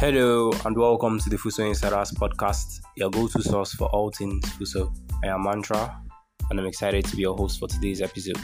Hello 0.00 0.50
and 0.64 0.78
welcome 0.78 1.20
to 1.20 1.28
the 1.28 1.36
FUHSO 1.36 1.68
Insiders 1.68 2.10
podcast, 2.12 2.80
your 2.96 3.10
go-to 3.10 3.42
source 3.42 3.74
for 3.74 3.86
all 3.88 4.10
things 4.10 4.42
FUHSO. 4.52 4.90
I 5.22 5.26
am 5.26 5.42
Mantra 5.42 5.94
and 6.48 6.58
I'm 6.58 6.64
excited 6.64 7.04
to 7.04 7.16
be 7.16 7.20
your 7.20 7.36
host 7.36 7.58
for 7.58 7.68
today's 7.68 8.00
episode. 8.00 8.38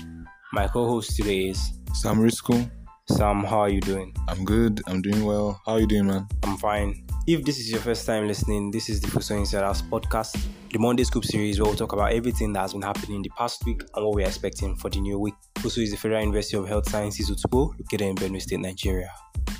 My 0.52 0.68
co-host 0.68 1.16
today 1.16 1.48
is 1.48 1.72
Sam 1.94 2.18
Risco. 2.18 2.70
Sam. 3.08 3.42
How 3.42 3.60
are 3.60 3.70
you 3.70 3.80
doing? 3.80 4.14
I'm 4.28 4.44
good. 4.44 4.82
I'm 4.86 5.00
doing 5.00 5.24
well. 5.24 5.58
How 5.64 5.72
are 5.72 5.80
you 5.80 5.86
doing, 5.86 6.08
man? 6.08 6.28
I'm 6.42 6.58
fine. 6.58 7.06
If 7.26 7.42
this 7.42 7.58
is 7.58 7.70
your 7.70 7.80
first 7.80 8.04
time 8.04 8.28
listening, 8.28 8.70
this 8.70 8.90
is 8.90 9.00
the 9.00 9.08
FUHSO 9.08 9.38
Insiders 9.38 9.80
podcast, 9.80 10.38
the 10.70 10.78
Monday 10.78 11.04
Scoop 11.04 11.24
series 11.24 11.58
where 11.58 11.68
we'll 11.70 11.76
talk 11.76 11.94
about 11.94 12.12
everything 12.12 12.52
that 12.52 12.60
has 12.60 12.74
been 12.74 12.82
happening 12.82 13.16
in 13.16 13.22
the 13.22 13.30
past 13.30 13.64
week 13.64 13.80
and 13.94 14.04
what 14.04 14.14
we're 14.14 14.26
expecting 14.26 14.76
for 14.76 14.90
the 14.90 15.00
new 15.00 15.18
week. 15.18 15.34
FUHSO 15.54 15.84
is 15.84 15.90
the 15.92 15.96
Federal 15.96 16.20
University 16.20 16.58
of 16.58 16.68
Health 16.68 16.86
Sciences 16.90 17.30
Otukpo, 17.30 17.70
located 17.80 18.02
in 18.02 18.14
Benue 18.16 18.42
State, 18.42 18.60
Nigeria. 18.60 19.10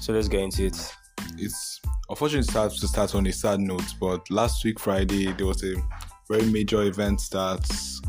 So 0.02 0.12
let's 0.12 0.28
get 0.28 0.40
into 0.42 0.66
it. 0.66 0.94
It's 1.38 1.80
unfortunately 2.08 2.44
start 2.44 2.72
to 2.72 2.88
start 2.88 3.14
on 3.14 3.26
a 3.26 3.32
sad 3.32 3.60
note, 3.60 3.94
but 4.00 4.28
last 4.30 4.64
week 4.64 4.78
Friday 4.78 5.32
there 5.32 5.46
was 5.46 5.64
a 5.64 5.74
very 6.28 6.44
major 6.46 6.82
event 6.82 7.22
that 7.30 7.64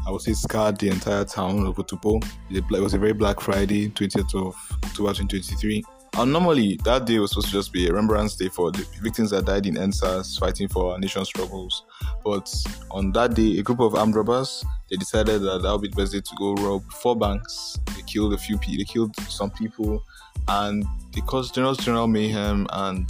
I 0.08 0.12
would 0.12 0.22
say 0.22 0.34
scarred 0.34 0.80
the 0.80 0.90
entire 0.90 1.26
town 1.26 1.66
of 1.66 1.76
Otukpo. 1.76 2.26
It 2.50 2.64
was 2.70 2.94
a 2.94 2.98
very 2.98 3.14
Black 3.14 3.40
Friday, 3.40 3.90
20th 3.90 4.34
of 4.36 4.56
October 4.84 5.14
2023. 5.14 5.84
And 6.18 6.34
normally 6.34 6.80
that 6.84 7.06
day 7.06 7.20
was 7.20 7.32
supposed 7.32 7.48
to 7.48 7.54
just 7.54 7.72
be 7.72 7.86
a 7.88 7.92
remembrance 7.92 8.36
day 8.36 8.48
for 8.48 8.72
the 8.72 8.86
victims 9.02 9.30
that 9.30 9.46
died 9.46 9.68
in 9.68 9.76
EndSARS 9.76 10.40
fighting 10.40 10.68
for 10.68 10.94
our 10.94 11.00
nation's 11.00 11.28
struggles. 11.28 11.84
But 12.28 12.54
on 12.92 13.14
that 13.14 13.36
day, 13.36 13.58
a 13.58 13.64
group 13.64 13.80
of 13.80 13.96
armed 13.96 14.16
robbers 14.16 14.66
they 14.90 14.98
decided 14.98 15.42
that 15.44 15.62
that 15.62 15.72
would 15.72 15.82
be 15.82 15.88
the 15.88 15.96
best 15.96 16.12
day 16.12 16.20
to 16.20 16.36
go 16.38 16.56
rob 16.56 16.84
four 16.92 17.16
banks. 17.16 17.78
They 17.96 18.02
killed 18.02 18.34
a 18.34 18.38
few 18.38 18.58
people. 18.58 18.78
They 18.78 18.84
killed 18.84 19.16
some 19.30 19.50
people, 19.52 20.04
and 20.50 20.86
they 21.14 21.22
caused 21.22 21.56
general 21.56 21.76
general 21.76 22.08
mayhem. 22.08 22.68
And 22.72 23.10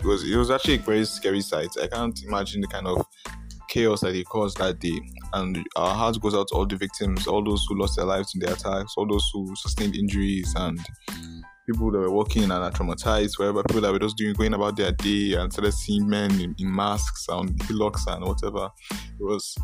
it 0.00 0.04
was 0.04 0.30
it 0.30 0.36
was 0.36 0.50
actually 0.50 0.74
a 0.74 0.78
very 0.78 1.06
scary 1.06 1.40
sight. 1.40 1.70
I 1.82 1.86
can't 1.86 2.22
imagine 2.24 2.60
the 2.60 2.66
kind 2.66 2.86
of 2.86 3.06
chaos 3.68 4.00
that 4.00 4.12
they 4.12 4.22
caused 4.22 4.58
that 4.58 4.80
day. 4.80 5.00
And 5.32 5.66
our 5.76 5.94
heart 5.94 6.20
goes 6.20 6.34
out 6.34 6.48
to 6.48 6.54
all 6.54 6.66
the 6.66 6.76
victims, 6.76 7.26
all 7.26 7.42
those 7.42 7.64
who 7.66 7.78
lost 7.78 7.96
their 7.96 8.04
lives 8.04 8.34
in 8.34 8.40
the 8.40 8.52
attacks, 8.52 8.92
all 8.98 9.06
those 9.06 9.28
who 9.32 9.56
sustained 9.56 9.96
injuries, 9.96 10.52
and 10.56 10.78
people 11.66 11.90
that 11.92 11.98
were 11.98 12.10
walking 12.10 12.44
and 12.44 12.52
are 12.52 12.70
traumatized, 12.70 13.38
wherever 13.38 13.62
people 13.62 13.82
that 13.82 13.92
were 13.92 13.98
just 13.98 14.16
doing 14.16 14.34
going 14.34 14.54
about 14.54 14.76
their 14.76 14.92
day 14.92 15.34
and 15.34 15.52
started 15.52 15.72
seeing 15.72 16.08
men 16.08 16.30
in, 16.40 16.54
in 16.58 16.74
masks 16.74 17.26
and 17.28 17.60
hillocks 17.64 18.06
and 18.06 18.24
whatever. 18.24 18.70
It 18.90 19.22
was 19.22 19.56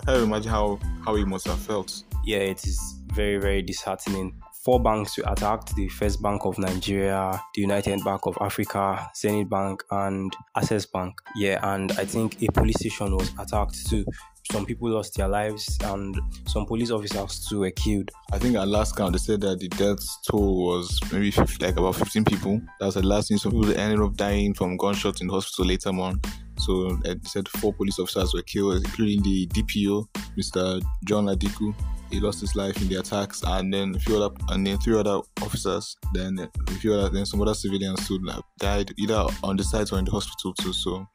I 0.00 0.04
can't 0.04 0.22
imagine 0.24 0.50
how 0.50 0.78
how 1.04 1.16
it 1.16 1.26
must 1.26 1.46
have 1.46 1.58
felt. 1.58 2.02
Yeah, 2.24 2.38
it 2.38 2.64
is 2.66 3.00
very 3.14 3.38
very 3.38 3.62
disheartening. 3.62 4.40
Four 4.64 4.82
banks 4.82 5.16
were 5.16 5.24
attacked: 5.28 5.74
the 5.76 5.88
First 5.88 6.20
Bank 6.20 6.44
of 6.44 6.58
Nigeria, 6.58 7.40
the 7.54 7.60
United 7.60 8.02
Bank 8.04 8.26
of 8.26 8.36
Africa, 8.40 9.08
Zenith 9.16 9.48
Bank, 9.48 9.82
and 9.92 10.34
Access 10.56 10.86
Bank. 10.86 11.14
Yeah, 11.36 11.60
and 11.62 11.92
I 11.92 12.04
think 12.04 12.42
a 12.42 12.50
police 12.50 12.76
station 12.80 13.16
was 13.16 13.30
attacked 13.38 13.88
too. 13.88 14.04
Some 14.52 14.64
people 14.64 14.90
lost 14.90 15.14
their 15.16 15.28
lives, 15.28 15.78
and 15.84 16.16
some 16.46 16.66
police 16.66 16.90
officers 16.90 17.46
too 17.48 17.60
were 17.60 17.70
killed. 17.70 18.10
I 18.32 18.38
think 18.38 18.56
at 18.56 18.68
last 18.68 18.96
count 18.96 19.12
they 19.12 19.18
said 19.18 19.40
that 19.40 19.58
the 19.58 19.68
death 19.68 19.98
toll 20.28 20.64
was 20.64 21.00
maybe 21.12 21.30
50, 21.30 21.64
like 21.64 21.76
about 21.76 21.96
15 21.96 22.24
people. 22.24 22.60
That 22.78 22.86
was 22.86 22.94
the 22.94 23.02
last 23.02 23.28
thing. 23.28 23.38
Some 23.38 23.52
people 23.52 23.76
ended 23.76 24.00
up 24.00 24.16
dying 24.16 24.54
from 24.54 24.76
gunshots 24.76 25.20
in 25.20 25.28
hospital 25.28 25.66
later 25.66 25.90
on. 25.90 26.20
So 26.58 26.86
uh, 27.04 27.14
they 27.14 27.18
said 27.24 27.48
four 27.48 27.72
police 27.72 27.98
officers 27.98 28.32
were 28.34 28.42
killed, 28.42 28.84
including 28.84 29.22
the 29.22 29.46
DPO, 29.48 30.08
Mr. 30.38 30.82
John 31.04 31.26
Adiku. 31.26 31.74
He 32.10 32.20
lost 32.20 32.40
his 32.40 32.54
life 32.54 32.80
in 32.80 32.88
the 32.88 32.96
attacks, 32.96 33.42
and 33.46 33.72
then 33.72 33.94
a 33.94 33.98
few 33.98 34.22
other, 34.22 34.34
and 34.50 34.66
then 34.66 34.78
three 34.78 34.98
other 34.98 35.20
officers. 35.42 35.96
Then 36.12 36.38
a 36.38 36.72
few 36.72 36.94
other, 36.94 37.08
then 37.08 37.26
some 37.26 37.42
other 37.42 37.54
civilians 37.54 38.06
who 38.06 38.18
died 38.58 38.92
either 38.98 39.26
on 39.42 39.56
the 39.56 39.64
site 39.64 39.92
or 39.92 39.98
in 39.98 40.04
the 40.04 40.10
hospital 40.10 40.54
too. 40.54 40.72
So 40.72 41.06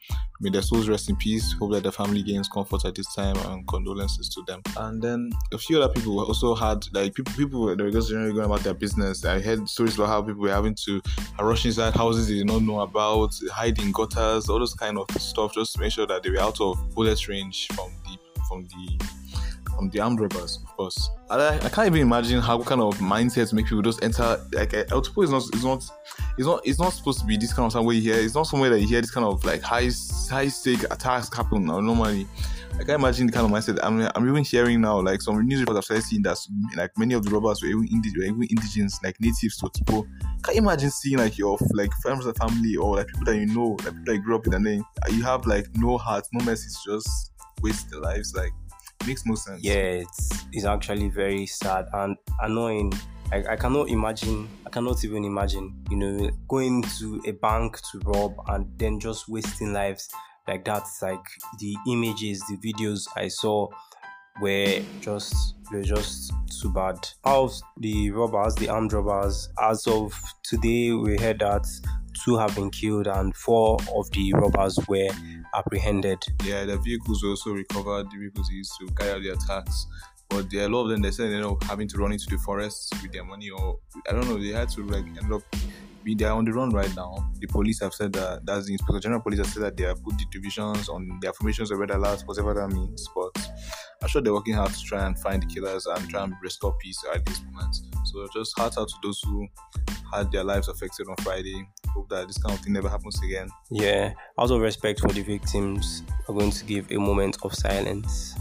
may 0.41 0.49
their 0.49 0.61
souls 0.61 0.89
rest 0.89 1.09
in 1.09 1.15
peace. 1.15 1.53
Hope 1.53 1.71
that 1.73 1.83
the 1.83 1.91
family 1.91 2.23
gains 2.23 2.49
comfort 2.49 2.85
at 2.85 2.95
this 2.95 3.13
time, 3.15 3.35
and 3.37 3.67
condolences 3.67 4.29
to 4.29 4.43
them. 4.47 4.61
And 4.77 5.01
then 5.01 5.31
a 5.53 5.57
few 5.57 5.81
other 5.81 5.93
people 5.93 6.19
also 6.19 6.55
had 6.55 6.85
like 6.93 7.13
people 7.13 7.33
people 7.33 7.65
that 7.67 7.79
were 7.79 7.91
just 7.91 8.09
generally 8.09 8.33
going 8.33 8.45
about 8.45 8.61
their 8.61 8.73
business. 8.73 9.23
I 9.25 9.39
heard 9.39 9.67
stories 9.69 9.95
about 9.95 10.07
how 10.07 10.21
people 10.21 10.41
were 10.41 10.51
having 10.51 10.75
to 10.85 11.01
rush 11.39 11.65
inside 11.65 11.95
houses 11.95 12.27
they 12.27 12.35
did 12.35 12.47
not 12.47 12.63
know 12.63 12.81
about, 12.81 13.33
hiding 13.51 13.91
gutters, 13.91 14.49
all 14.49 14.59
those 14.59 14.73
kind 14.73 14.97
of 14.97 15.05
stuff, 15.21 15.53
just 15.53 15.73
to 15.73 15.79
make 15.79 15.91
sure 15.93 16.07
that 16.07 16.23
they 16.23 16.29
were 16.29 16.39
out 16.39 16.59
of 16.59 16.93
bullet 16.93 17.27
range 17.27 17.67
from 17.73 17.91
the 18.03 18.17
from 18.47 18.63
the 18.65 18.97
from 19.75 19.89
the 19.89 19.99
armed 19.99 20.19
robbers, 20.19 20.59
of 20.63 20.75
course. 20.75 21.09
I, 21.29 21.55
I 21.55 21.69
can't 21.69 21.87
even 21.87 22.01
imagine 22.01 22.41
how 22.41 22.61
kind 22.61 22.81
of 22.81 22.97
mindsets 22.97 23.53
make 23.53 23.65
people 23.65 23.81
just 23.81 24.03
enter. 24.03 24.39
Like 24.51 24.73
uh, 24.73 24.83
Otukpo 24.85 25.23
is 25.23 25.31
not, 25.31 25.43
is 25.55 25.63
not, 25.63 25.89
it's 26.37 26.47
not, 26.47 26.61
it's 26.65 26.79
not 26.79 26.93
supposed 26.93 27.19
to 27.19 27.25
be 27.25 27.37
this 27.37 27.53
kind 27.53 27.65
of 27.65 27.71
somewhere 27.71 27.95
here. 27.95 28.15
It's 28.15 28.35
not 28.35 28.43
somewhere 28.43 28.69
that 28.69 28.79
you 28.79 28.87
hear 28.87 29.01
this 29.01 29.11
kind 29.11 29.25
of 29.25 29.43
like 29.45 29.61
high, 29.61 29.89
high 30.29 30.47
stake 30.47 30.83
attacks 30.91 31.33
happen 31.33 31.65
normally. 31.65 32.27
I 32.73 32.83
can't 32.83 33.01
imagine 33.01 33.27
the 33.27 33.33
kind 33.33 33.45
of 33.45 33.51
mindset. 33.51 33.79
I'm, 33.83 34.01
I'm 34.15 34.27
even 34.27 34.43
hearing 34.43 34.81
now, 34.81 35.01
like 35.01 35.21
some 35.21 35.39
news 35.45 35.59
reports 35.59 35.87
started 35.87 36.03
seeing 36.03 36.21
that 36.23 36.37
like 36.75 36.97
many 36.97 37.13
of 37.13 37.23
the 37.23 37.29
robbers 37.29 37.61
were 37.61 37.67
even, 37.67 37.87
indi- 37.91 38.11
were 38.17 38.23
even 38.23 38.47
indigenous, 38.49 38.99
like 39.03 39.19
natives 39.19 39.57
to 39.57 39.65
Otukpo. 39.67 40.07
Can't 40.43 40.57
imagine 40.57 40.89
seeing 40.89 41.17
like 41.17 41.37
your 41.37 41.57
like 41.73 41.91
friends 42.01 42.25
and 42.25 42.35
family 42.37 42.75
or 42.75 42.97
like 42.97 43.07
people 43.07 43.25
that 43.25 43.37
you 43.37 43.45
know, 43.45 43.77
like 43.83 43.93
people 43.93 44.03
that 44.05 44.15
you 44.15 44.21
grew 44.21 44.35
up 44.35 44.45
with, 44.45 44.55
and 44.55 44.65
then 44.65 44.83
you 45.09 45.21
have 45.23 45.45
like 45.45 45.67
no 45.75 45.97
heart, 45.97 46.25
no 46.33 46.43
mercy, 46.43 46.69
just 46.85 47.31
waste 47.61 47.89
their 47.91 47.99
lives. 47.99 48.33
Like 48.33 48.51
makes 49.07 49.25
no 49.25 49.35
sense. 49.35 49.63
Yeah, 49.63 50.03
it's 50.03 50.45
it's 50.51 50.65
actually 50.65 51.09
very 51.09 51.45
sad 51.45 51.85
and 51.93 52.17
annoying. 52.41 52.93
I, 53.31 53.43
I 53.51 53.55
cannot 53.55 53.89
imagine. 53.89 54.49
I 54.65 54.69
cannot 54.69 55.03
even 55.03 55.23
imagine. 55.23 55.83
You 55.89 55.97
know, 55.97 56.31
going 56.47 56.83
to 56.99 57.21
a 57.25 57.31
bank 57.31 57.79
to 57.91 57.99
rob 58.05 58.35
and 58.47 58.67
then 58.77 58.99
just 58.99 59.29
wasting 59.29 59.73
lives 59.73 60.09
like 60.47 60.65
that. 60.65 60.83
Like 61.01 61.25
the 61.59 61.75
images, 61.87 62.41
the 62.49 62.57
videos 62.57 63.07
I 63.15 63.27
saw 63.27 63.67
were 64.41 64.81
just 64.99 65.55
were 65.71 65.83
just 65.83 66.33
too 66.61 66.71
bad. 66.73 67.07
Of 67.23 67.53
the 67.77 68.11
robbers, 68.11 68.55
the 68.55 68.69
armed 68.69 68.93
robbers, 68.93 69.49
as 69.61 69.87
of 69.87 70.13
today, 70.43 70.91
we 70.91 71.17
heard 71.17 71.39
that 71.39 71.65
two 72.23 72.37
have 72.37 72.55
been 72.55 72.69
killed 72.69 73.07
and 73.07 73.35
four 73.35 73.77
of 73.95 74.09
the 74.11 74.33
robbers 74.33 74.79
were 74.87 75.09
apprehended. 75.55 76.23
Yeah, 76.43 76.65
the 76.65 76.77
vehicles 76.77 77.23
were 77.23 77.31
also 77.31 77.51
recovered. 77.51 78.09
The 78.11 78.17
vehicles 78.19 78.49
used 78.49 78.73
to 78.79 78.87
carry 78.93 79.11
out 79.11 79.21
the 79.21 79.29
attacks. 79.29 79.87
But 80.29 80.49
there, 80.49 80.65
a 80.65 80.69
lot 80.69 80.83
of 80.83 80.89
them 80.89 81.01
they 81.01 81.11
said 81.11 81.29
they 81.29 81.35
ended 81.35 81.51
up 81.51 81.63
having 81.63 81.87
to 81.89 81.97
run 81.97 82.13
into 82.13 82.27
the 82.29 82.37
forests 82.37 82.89
with 83.01 83.11
their 83.11 83.25
money, 83.25 83.49
or 83.49 83.79
I 84.07 84.13
don't 84.13 84.27
know. 84.27 84.37
They 84.37 84.49
had 84.49 84.69
to 84.69 84.83
like 84.85 85.05
end 85.05 85.33
up 85.33 85.41
be 86.03 86.15
they're 86.15 86.31
on 86.31 86.45
the 86.45 86.53
run 86.53 86.69
right 86.71 86.93
now. 86.95 87.31
The 87.39 87.47
police 87.47 87.79
have 87.81 87.93
said 87.93 88.13
that 88.13 88.45
that's 88.45 88.65
the 88.65 88.73
Inspector 88.73 89.01
General 89.01 89.21
Police 89.21 89.39
have 89.39 89.47
said 89.47 89.63
that 89.63 89.77
they 89.77 89.83
have 89.83 90.03
put 90.03 90.17
the 90.17 90.25
divisions 90.31 90.89
on 90.89 91.19
their 91.21 91.33
formations 91.33 91.71
of 91.71 91.79
red 91.79 91.91
alert, 91.91 92.23
whatever 92.25 92.53
that 92.53 92.69
means. 92.69 93.07
But 93.15 93.37
I'm 94.01 94.07
sure 94.07 94.19
they're 94.19 94.33
working 94.33 94.55
hard 94.55 94.73
to 94.73 94.83
try 94.83 95.05
and 95.05 95.17
find 95.17 95.43
the 95.43 95.45
killers 95.45 95.85
and 95.85 96.09
try 96.09 96.23
and 96.23 96.33
restore 96.41 96.75
peace 96.79 97.03
at 97.13 97.23
this 97.23 97.39
moment. 97.43 97.77
So 98.05 98.27
just 98.33 98.57
heart 98.57 98.75
out 98.79 98.87
to 98.87 98.95
those 99.03 99.21
who 99.23 99.47
had 100.11 100.31
their 100.31 100.43
lives 100.43 100.67
affected 100.67 101.07
on 101.07 101.15
Friday. 101.17 101.67
Hope 101.89 102.09
that 102.09 102.25
this 102.25 102.39
kind 102.39 102.57
of 102.57 102.63
thing 102.63 102.73
never 102.73 102.89
happens 102.89 103.21
again. 103.21 103.49
Yeah, 103.69 104.13
out 104.39 104.49
of 104.49 104.59
respect 104.59 105.01
for 105.01 105.09
the 105.09 105.21
victims, 105.21 106.01
we're 106.27 106.33
going 106.33 106.49
to 106.49 106.65
give 106.65 106.91
a 106.91 106.97
moment 106.97 107.37
of 107.43 107.53
silence. 107.53 108.35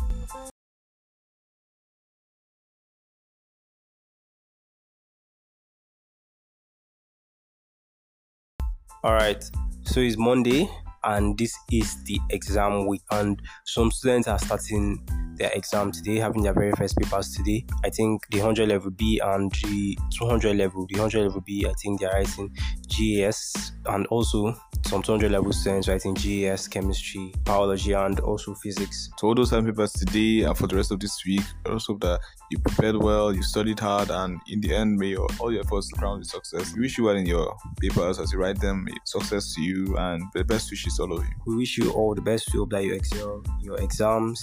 All 9.05 9.13
right, 9.13 9.43
so 9.85 10.01
it's 10.01 10.17
Monday 10.17 10.71
and 11.05 11.39
this 11.39 11.55
is 11.71 12.03
the 12.05 12.19
exam 12.31 12.87
week, 12.87 13.03
and 13.11 13.41
some 13.65 13.91
students 13.91 14.29
are 14.29 14.39
starting 14.39 15.07
their 15.41 15.51
exam 15.53 15.91
today, 15.91 16.17
having 16.17 16.43
their 16.43 16.53
very 16.53 16.73
first 16.73 16.97
papers 16.97 17.35
today. 17.35 17.65
I 17.83 17.91
think 17.91 18.29
the 18.31 18.39
100 18.39 18.69
level 18.69 18.91
B 18.91 19.21
and 19.25 19.51
the 19.65 19.99
200 20.11 20.57
level, 20.57 20.87
the 20.87 21.01
100 21.01 21.25
level 21.25 21.41
B, 21.41 21.67
I 21.67 21.73
think 21.83 22.01
they're 22.01 22.11
writing 22.11 22.55
GAS 22.89 23.73
and 23.87 24.07
also 24.09 24.55
some 24.87 25.03
200 25.03 25.31
level 25.31 25.53
students 25.53 25.89
writing 25.89 26.15
GAS, 26.15 26.69
chemistry, 26.69 27.33
biology, 27.45 27.93
and 27.93 28.21
also 28.21 28.55
physics. 28.55 29.11
So 29.19 29.29
all 29.29 29.35
those 29.35 29.51
time 29.51 29.65
papers 29.65 29.93
today 29.93 30.43
and 30.43 30.57
for 30.57 30.67
the 30.67 30.77
rest 30.77 30.91
of 30.91 31.01
this 31.01 31.25
week, 31.25 31.43
I 31.67 31.71
also 31.71 31.95
hope 31.95 32.03
that 32.03 32.21
you 32.51 32.59
prepared 32.59 32.97
well, 32.97 33.33
you 33.33 33.43
studied 33.43 33.81
hard, 33.81 34.11
and 34.11 34.41
in 34.49 34.61
the 34.61 34.75
end, 34.75 34.97
may 34.97 35.09
your, 35.09 35.29
all 35.39 35.53
your 35.53 35.63
efforts 35.63 35.91
crown 35.91 36.19
with 36.19 36.29
success. 36.29 36.75
We 36.75 36.83
wish 36.83 36.99
you 36.99 37.05
well 37.05 37.17
in 37.17 37.27
your 37.27 37.57
papers 37.81 38.19
as 38.19 38.33
you 38.33 38.39
write 38.39 38.61
them. 38.61 38.87
Success 39.05 39.55
to 39.55 39.63
you 39.63 39.97
and 39.97 40.23
the 40.35 40.45
best 40.45 40.71
wishes 40.71 40.99
all 40.99 41.13
of 41.13 41.25
you. 41.25 41.31
We 41.47 41.57
wish 41.57 41.79
you 41.79 41.93
all 41.93 42.15
the 42.15 42.21
best. 42.21 42.53
We 42.53 42.59
hope 42.59 42.71
that 42.71 42.85
you 42.85 42.95
excel 42.95 43.43
in 43.59 43.65
your 43.65 43.81
exams 43.81 44.41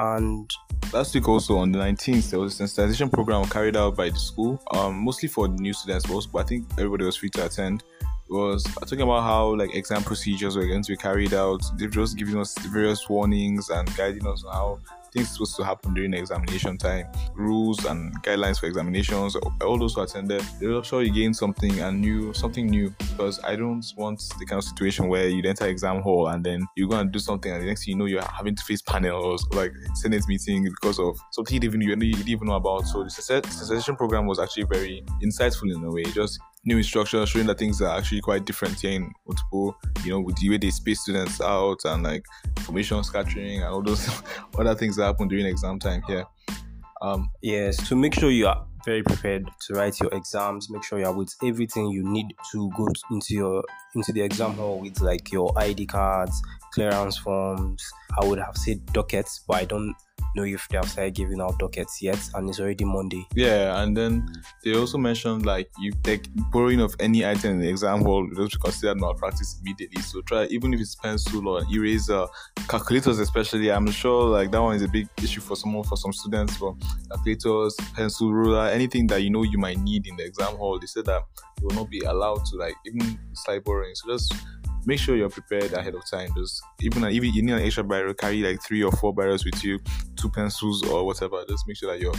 and 0.00 0.50
last 0.92 1.14
week 1.14 1.28
also 1.28 1.58
on 1.58 1.70
the 1.70 1.78
19th 1.78 2.30
there 2.30 2.40
was 2.40 2.58
a 2.58 2.64
sensitization 2.64 3.12
program 3.12 3.44
carried 3.46 3.76
out 3.76 3.96
by 3.96 4.08
the 4.08 4.18
school 4.18 4.60
um, 4.72 4.96
mostly 4.96 5.28
for 5.28 5.46
new 5.48 5.72
students 5.72 6.06
but 6.26 6.38
i 6.38 6.42
think 6.42 6.66
everybody 6.72 7.04
was 7.04 7.16
free 7.16 7.30
to 7.30 7.44
attend. 7.44 7.82
It 8.30 8.34
was 8.34 8.62
talking 8.62 9.00
about 9.00 9.24
how 9.24 9.56
like 9.56 9.74
exam 9.74 10.04
procedures 10.04 10.56
were 10.56 10.64
going 10.64 10.84
to 10.84 10.92
be 10.92 10.96
carried 10.96 11.34
out. 11.34 11.62
They've 11.76 11.90
just 11.90 12.16
given 12.16 12.38
us 12.38 12.56
various 12.58 13.08
warnings 13.08 13.70
and 13.70 13.92
guiding 13.96 14.24
us 14.24 14.44
on 14.44 14.52
how 14.52 14.78
things 15.12 15.32
supposed 15.32 15.56
to 15.56 15.64
happen 15.64 15.94
during 15.94 16.14
examination 16.14 16.78
time, 16.78 17.06
rules 17.34 17.84
and 17.84 18.14
guidelines 18.22 18.58
for 18.60 18.66
examinations, 18.66 19.36
all 19.62 19.78
those 19.78 19.94
who 19.94 20.02
attended, 20.02 20.42
they'll 20.60 20.82
sure 20.82 21.02
you 21.02 21.12
gain 21.12 21.34
something 21.34 21.80
and 21.80 22.00
new, 22.00 22.32
something 22.34 22.66
new. 22.66 22.90
Because 23.10 23.42
I 23.44 23.56
don't 23.56 23.84
want 23.96 24.22
the 24.38 24.46
kind 24.46 24.58
of 24.58 24.64
situation 24.64 25.08
where 25.08 25.28
you 25.28 25.42
enter 25.48 25.66
exam 25.66 26.00
hall 26.02 26.28
and 26.28 26.44
then 26.44 26.66
you 26.76 26.88
go 26.88 26.98
and 26.98 27.10
do 27.10 27.18
something 27.18 27.50
and 27.50 27.62
the 27.62 27.66
next 27.66 27.84
thing 27.84 27.92
you 27.92 27.98
know 27.98 28.06
you're 28.06 28.22
having 28.22 28.54
to 28.54 28.64
face 28.64 28.82
panels 28.82 29.46
like 29.52 29.72
Senate 29.94 30.24
meeting 30.28 30.64
because 30.64 30.98
of 30.98 31.18
something 31.32 31.54
you 31.54 31.60
didn't, 31.60 31.82
you 31.82 31.96
didn't 31.96 32.28
even 32.28 32.48
know 32.48 32.54
about. 32.54 32.86
So 32.86 33.04
the 33.04 33.10
sensation 33.10 33.96
program 33.96 34.26
was 34.26 34.38
actually 34.38 34.64
very 34.64 35.04
insightful 35.22 35.74
in 35.74 35.82
a 35.84 35.90
way. 35.90 36.04
Just 36.04 36.40
new 36.64 36.76
instruction 36.76 37.24
showing 37.26 37.46
that 37.46 37.58
things 37.58 37.80
are 37.80 37.96
actually 37.96 38.20
quite 38.20 38.44
different 38.44 38.78
here 38.80 38.92
in 38.92 39.10
Otukpo, 39.28 39.74
you 40.04 40.12
know, 40.12 40.20
with 40.20 40.36
the 40.36 40.50
way 40.50 40.58
they 40.58 40.70
space 40.70 41.00
students 41.00 41.40
out 41.40 41.78
and 41.84 42.02
like 42.02 42.24
information 42.58 43.02
scattering 43.02 43.62
and 43.62 43.72
all 43.72 43.82
those 43.82 44.08
other 44.58 44.74
things 44.74 44.96
that 44.96 45.04
happen 45.04 45.28
during 45.28 45.46
exam 45.46 45.78
time 45.78 46.02
here. 46.06 46.24
Um, 47.02 47.30
yes, 47.40 47.88
to 47.88 47.96
make 47.96 48.14
sure 48.14 48.30
you 48.30 48.46
are 48.46 48.66
very 48.84 49.02
prepared 49.02 49.48
to 49.66 49.74
write 49.74 49.98
your 50.00 50.12
exams, 50.12 50.70
make 50.70 50.84
sure 50.84 50.98
you 50.98 51.06
are 51.06 51.14
with 51.14 51.34
everything 51.42 51.88
you 51.88 52.02
need 52.02 52.26
to 52.52 52.70
go 52.76 52.88
into 53.10 53.34
your 53.34 53.62
into 53.94 54.12
the 54.12 54.22
exam 54.22 54.52
hall 54.54 54.78
with 54.78 55.00
like 55.00 55.32
your 55.32 55.52
ID 55.58 55.86
cards, 55.86 56.42
clearance 56.72 57.16
forms. 57.16 57.82
I 58.20 58.26
would 58.26 58.38
have 58.38 58.56
said 58.56 58.84
dockets, 58.92 59.40
but 59.46 59.56
I 59.56 59.64
don't 59.64 59.94
know 60.34 60.44
if 60.44 60.68
they 60.68 60.76
have 60.76 60.88
started 60.88 61.14
giving 61.14 61.40
out 61.40 61.58
dockets 61.58 62.02
yet, 62.02 62.18
and 62.34 62.48
it's 62.48 62.60
already 62.60 62.84
Monday. 62.84 63.26
Yeah, 63.34 63.82
and 63.82 63.96
then 63.96 64.30
they 64.64 64.74
also 64.74 64.98
mentioned 64.98 65.46
like 65.46 65.70
you 65.78 65.92
take 66.02 66.28
borrowing 66.50 66.80
of 66.80 66.94
any 67.00 67.24
item 67.26 67.52
in 67.52 67.60
the 67.60 67.68
exam 67.68 68.02
hall 68.02 68.26
be 68.26 68.48
considered 68.60 69.00
malpractice 69.00 69.60
immediately. 69.60 70.02
So 70.02 70.20
try 70.22 70.46
even 70.46 70.74
if 70.74 70.80
it's 70.80 70.94
pencil 70.94 71.48
or 71.48 71.62
eraser, 71.72 72.26
calculators 72.68 73.18
especially. 73.18 73.70
I'm 73.70 73.90
sure 73.90 74.28
like 74.28 74.50
that 74.50 74.62
one 74.62 74.76
is 74.76 74.82
a 74.82 74.88
big 74.88 75.08
issue 75.22 75.40
for 75.40 75.56
someone 75.56 75.84
for 75.84 75.96
some 75.96 76.12
students. 76.12 76.56
For 76.56 76.76
calculators, 77.10 77.76
pencil, 77.94 78.32
ruler, 78.32 78.68
anything 78.68 79.06
that 79.08 79.22
you 79.22 79.30
know 79.30 79.42
you 79.42 79.58
might 79.58 79.78
need 79.78 80.06
in 80.06 80.16
the 80.16 80.24
exam 80.24 80.56
hall, 80.56 80.78
they 80.78 80.86
said 80.86 81.06
that 81.06 81.22
you 81.60 81.68
will 81.68 81.74
not 81.74 81.90
be 81.90 82.00
allowed 82.00 82.44
to 82.46 82.56
like 82.56 82.74
even 82.86 83.18
start 83.32 83.64
borrowing. 83.64 83.94
So 83.94 84.12
just 84.12 84.34
make 84.86 84.98
sure 84.98 85.16
you're 85.16 85.30
prepared 85.30 85.72
ahead 85.72 85.94
of 85.94 86.08
time. 86.08 86.30
Just 86.36 86.62
even 86.80 87.04
uh, 87.04 87.08
even 87.08 87.32
you 87.32 87.42
need 87.42 87.52
an 87.52 87.62
extra 87.62 87.84
barrel, 87.84 88.14
carry 88.14 88.42
like 88.42 88.62
three 88.62 88.82
or 88.82 88.92
four 88.92 89.14
barrels 89.14 89.44
with 89.44 89.62
you, 89.64 89.78
two 90.16 90.30
pencils 90.30 90.86
or 90.88 91.04
whatever. 91.04 91.44
Just 91.48 91.66
make 91.66 91.76
sure 91.76 91.92
that 91.92 92.00
you're 92.00 92.14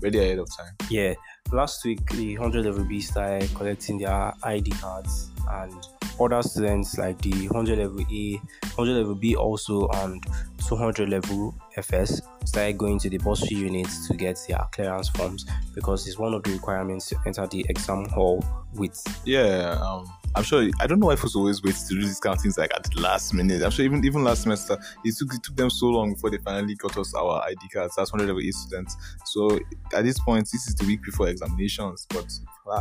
ready 0.00 0.18
ahead 0.18 0.38
of 0.38 0.48
time. 0.56 0.72
Yeah. 0.90 1.14
Last 1.52 1.84
week 1.84 2.04
the 2.10 2.38
100 2.38 2.64
level 2.64 2.84
B 2.84 3.00
started 3.00 3.52
collecting 3.54 3.98
their 3.98 4.32
ID 4.42 4.70
cards 4.72 5.30
and 5.48 5.72
other 6.20 6.42
students 6.42 6.98
like 6.98 7.20
the 7.22 7.48
100 7.48 7.78
level 7.78 8.00
A, 8.00 8.36
100 8.74 8.92
level 8.98 9.14
B 9.14 9.36
also 9.36 9.88
and 9.88 10.24
200 10.66 11.08
level 11.08 11.54
FS 11.76 12.22
started 12.44 12.78
going 12.78 12.98
to 12.98 13.10
the 13.10 13.18
bursary 13.18 13.56
units 13.56 14.08
to 14.08 14.14
get 14.14 14.38
their 14.48 14.60
clearance 14.72 15.08
forms 15.10 15.46
because 15.74 16.06
it's 16.06 16.18
one 16.18 16.34
of 16.34 16.42
the 16.42 16.52
requirements 16.52 17.08
to 17.08 17.16
enter 17.26 17.46
the 17.46 17.64
exam 17.68 18.06
hall 18.06 18.44
with. 18.74 19.02
Yeah, 19.24 19.78
um, 19.80 20.10
I'm 20.34 20.42
sure 20.42 20.68
I 20.80 20.86
don't 20.86 21.00
know 21.00 21.06
why 21.06 21.16
folks 21.16 21.34
always 21.34 21.62
wait 21.62 21.74
to 21.74 21.94
do 21.94 22.00
these 22.02 22.20
kind 22.20 22.36
of 22.36 22.42
things 22.42 22.58
like 22.58 22.70
at 22.74 22.84
the 22.84 23.00
last 23.00 23.32
minute. 23.32 23.62
I'm 23.62 23.70
sure 23.70 23.84
even 23.84 24.04
even 24.04 24.22
last 24.24 24.42
semester 24.42 24.76
it 25.04 25.16
took 25.16 25.32
it 25.34 25.42
took 25.42 25.56
them 25.56 25.70
so 25.70 25.86
long 25.86 26.14
before 26.14 26.30
they 26.30 26.38
finally 26.38 26.74
got 26.74 26.96
us 26.98 27.14
our 27.14 27.42
ID 27.44 27.68
cards. 27.72 27.94
That's 27.96 28.12
100 28.12 28.26
level 28.26 28.46
A 28.46 28.52
students. 28.52 28.96
So 29.24 29.58
at 29.94 30.04
this 30.04 30.18
point, 30.20 30.48
this 30.52 30.68
is 30.68 30.74
the 30.74 30.86
week 30.86 31.02
before 31.02 31.28
examinations, 31.28 32.06
but 32.10 32.30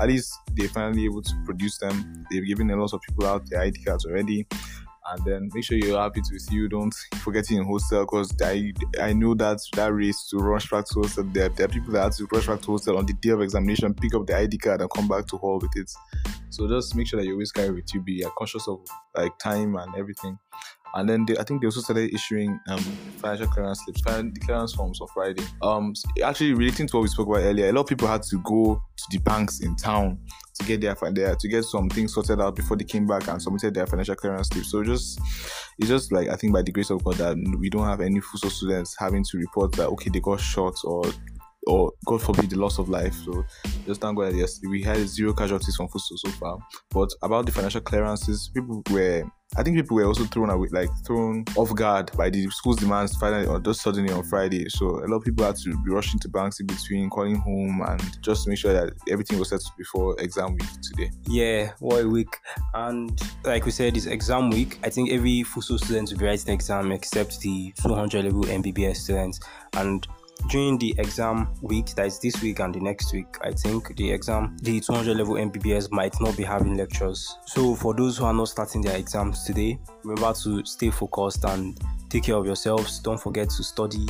at 0.02 0.08
least 0.08 0.34
they're 0.54 0.70
finally 0.70 1.06
able 1.06 1.22
to 1.22 1.34
produce 1.46 1.78
them. 1.78 2.26
They've 2.30 2.46
given 2.46 2.70
a 2.72 2.76
lot 2.76 2.94
of 2.94 3.02
people 3.02 3.26
out 3.26 3.50
their 3.50 3.62
ID 3.62 3.84
cards 3.84 4.06
already 4.06 4.48
and 5.08 5.24
then 5.26 5.50
make 5.54 5.64
sure 5.64 5.78
you're 5.78 6.00
happy 6.00 6.22
see 6.22 6.56
you. 6.56 6.68
Don't 6.68 6.94
forget 7.18 7.50
in 7.52 7.64
hostel 7.64 8.02
because 8.06 8.34
I 8.42 8.74
I 9.00 9.14
know 9.14 9.36
that 9.36 9.60
that 9.74 9.94
race 9.94 10.28
to 10.30 10.38
rush 10.38 10.70
back 10.70 10.86
to 10.90 11.02
hostel. 11.02 11.24
There, 11.26 11.50
there 11.50 11.66
are 11.66 11.70
people 11.70 11.94
that 11.94 12.14
to 12.14 12.28
rush 12.32 12.48
back 12.48 12.62
to 12.62 12.72
hostel 12.72 12.98
on 12.98 13.06
the 13.06 13.14
day 13.14 13.30
of 13.30 13.42
examination, 13.42 13.94
pick 13.94 14.16
up 14.16 14.26
the 14.26 14.36
ID 14.36 14.58
card 14.58 14.82
and 14.82 14.90
come 14.90 15.08
back 15.08 15.28
to 15.28 15.38
hall 15.38 15.60
with 15.60 15.76
it. 15.76 15.92
So 16.50 16.68
just 16.68 16.96
make 16.96 17.08
sure 17.08 17.20
that 17.20 17.26
you 17.26 17.34
always 17.34 17.52
carry 17.52 17.72
with 17.72 17.94
you. 17.94 18.02
Be 18.02 18.26
conscious 18.38 18.68
of 18.68 18.80
like 19.16 19.38
time 19.40 19.76
and 19.76 19.96
everything. 19.96 20.38
And 20.96 21.10
then 21.10 21.26
they, 21.26 21.38
I 21.38 21.44
think 21.44 21.62
they 21.62 21.68
also 21.68 21.82
started 21.82 22.14
issuing 22.14 22.60
um, 22.68 22.80
financial 22.80 23.48
clearance 23.48 23.82
slips, 23.84 24.02
clearance 24.46 24.74
forms 24.74 25.02
on 25.02 25.08
Friday. 25.14 25.44
Um, 25.62 25.94
actually 26.24 26.54
relating 26.54 26.88
to 26.88 26.98
what 26.98 27.04
we 27.04 27.10
spoke 27.10 27.28
about 27.28 27.42
earlier, 27.42 27.70
a 27.70 27.74
lot 27.74 27.82
of 27.82 27.88
people 27.88 28.08
had 28.08 28.24
to 28.24 28.38
go 28.44 28.82
to 28.96 29.04
the 29.12 29.18
banks 29.20 29.60
in 29.60 29.76
town 29.76 30.18
to 30.56 30.66
get 30.66 30.80
their, 30.80 30.96
their 31.12 31.36
to 31.36 31.48
get 31.50 31.64
some 31.64 31.90
things 31.90 32.14
sorted 32.14 32.40
out 32.40 32.56
before 32.56 32.78
they 32.78 32.86
came 32.86 33.06
back 33.06 33.28
and 33.28 33.42
submitted 33.42 33.74
their 33.74 33.86
financial 33.86 34.16
clearance 34.16 34.48
slips. 34.48 34.72
So 34.72 34.84
just 34.84 35.20
it's 35.80 35.90
just 35.90 36.12
like 36.14 36.30
I 36.30 36.36
think 36.36 36.54
by 36.54 36.62
the 36.62 36.72
grace 36.72 36.90
of 36.90 37.04
God 37.04 37.16
that 37.16 37.36
we 37.60 37.70
don't 37.70 37.86
have 37.86 38.00
any 38.00 38.22
FUHSO 38.22 38.50
students 38.50 38.96
having 38.98 39.24
to 39.26 39.38
report 39.38 39.74
that 39.74 39.88
okay 39.90 40.10
they 40.10 40.22
got 40.22 40.40
shot 40.40 40.76
or 40.86 41.04
or 41.68 41.92
God 42.06 42.22
forbid 42.22 42.50
the 42.50 42.60
loss 42.60 42.80
of 42.80 42.90
life. 42.90 43.16
So 43.26 43.44
just 43.86 44.02
thank 44.02 44.18
God 44.18 44.36
yes, 44.36 44.60
we 44.68 44.82
had 44.84 44.98
zero 45.08 45.34
casualties 45.34 45.76
from 45.76 45.88
FUHSO 45.88 46.18
so 46.18 46.30
far. 46.32 46.58
But 46.92 47.10
about 47.22 47.46
the 47.46 47.52
financial 47.52 47.82
clearances, 47.82 48.50
people 48.54 48.84
were 48.92 49.24
I 49.58 49.64
think 49.64 49.78
people 49.78 49.96
were 49.96 50.06
also 50.06 50.26
thrown 50.26 50.50
away, 50.50 50.68
like 50.72 50.90
thrown 51.06 51.46
off 51.56 51.74
guard 51.74 52.12
by 52.18 52.30
the 52.30 52.50
school's 52.50 52.76
demands 52.78 53.16
finally 53.16 53.46
or 53.46 53.60
just 53.60 53.82
suddenly 53.82 54.12
on 54.12 54.24
Friday. 54.24 54.68
So 54.68 54.88
a 54.88 55.08
lot 55.08 55.18
of 55.18 55.24
people 55.24 55.46
had 55.46 55.56
to 55.58 55.70
be 55.82 55.92
rushing 55.92 56.20
to 56.22 56.30
banks 56.30 56.60
in 56.60 56.68
between, 56.68 57.10
calling 57.10 57.36
home, 57.36 57.82
and 57.88 58.22
just 58.22 58.44
to 58.44 58.50
make 58.50 58.60
sure 58.60 58.74
that 58.74 58.94
everything 59.10 59.40
was 59.40 59.50
set 59.50 59.62
before 59.78 60.20
exam 60.20 60.54
week 60.54 60.68
today. 60.82 61.10
Yeah, 61.28 61.72
what 61.80 62.04
a 62.04 62.08
week! 62.08 62.36
And 62.74 63.18
like 63.46 63.66
we 63.66 63.72
said, 63.72 63.96
it's 63.96 64.08
exam 64.08 64.50
week. 64.50 64.80
I 64.84 64.90
think 64.90 65.12
every 65.12 65.44
FUHSO 65.44 65.80
student 65.80 66.12
will 66.12 66.20
be 66.20 66.26
writing 66.26 66.50
an 66.50 66.56
exam 66.56 66.92
except 66.92 67.40
the 67.40 67.72
200 67.82 68.26
level 68.26 68.44
MBBS 68.44 68.98
students, 68.98 69.40
and 69.76 70.06
during 70.50 70.78
the 70.78 70.94
exam 70.98 71.48
week 71.62 71.88
that 71.96 72.06
is 72.08 72.20
this 72.20 72.42
week 72.42 72.60
and 72.60 72.76
the 72.76 72.80
next 72.80 73.14
week 73.14 73.38
i 73.42 73.52
think 73.52 73.96
the 73.98 74.12
exam 74.12 74.56
the 74.62 74.80
200 74.80 75.18
level 75.18 75.36
mbbs 75.36 75.92
might 75.92 76.20
not 76.22 76.36
be 76.38 76.44
having 76.44 76.78
lectures. 76.78 77.38
So 77.46 77.76
for 77.76 77.94
those 77.94 78.18
who 78.18 78.26
are 78.26 78.34
not 78.34 78.50
starting 78.50 78.82
their 78.82 78.98
exams 78.98 79.44
today 79.44 79.80
remember 80.04 80.34
to 80.44 80.64
stay 80.66 80.92
focused 80.92 81.44
and 81.46 81.78
take 82.10 82.24
care 82.24 82.36
of 82.36 82.46
yourselves. 82.46 83.00
Don't 83.00 83.20
forget 83.20 83.50
to 83.50 83.64
study 83.64 84.08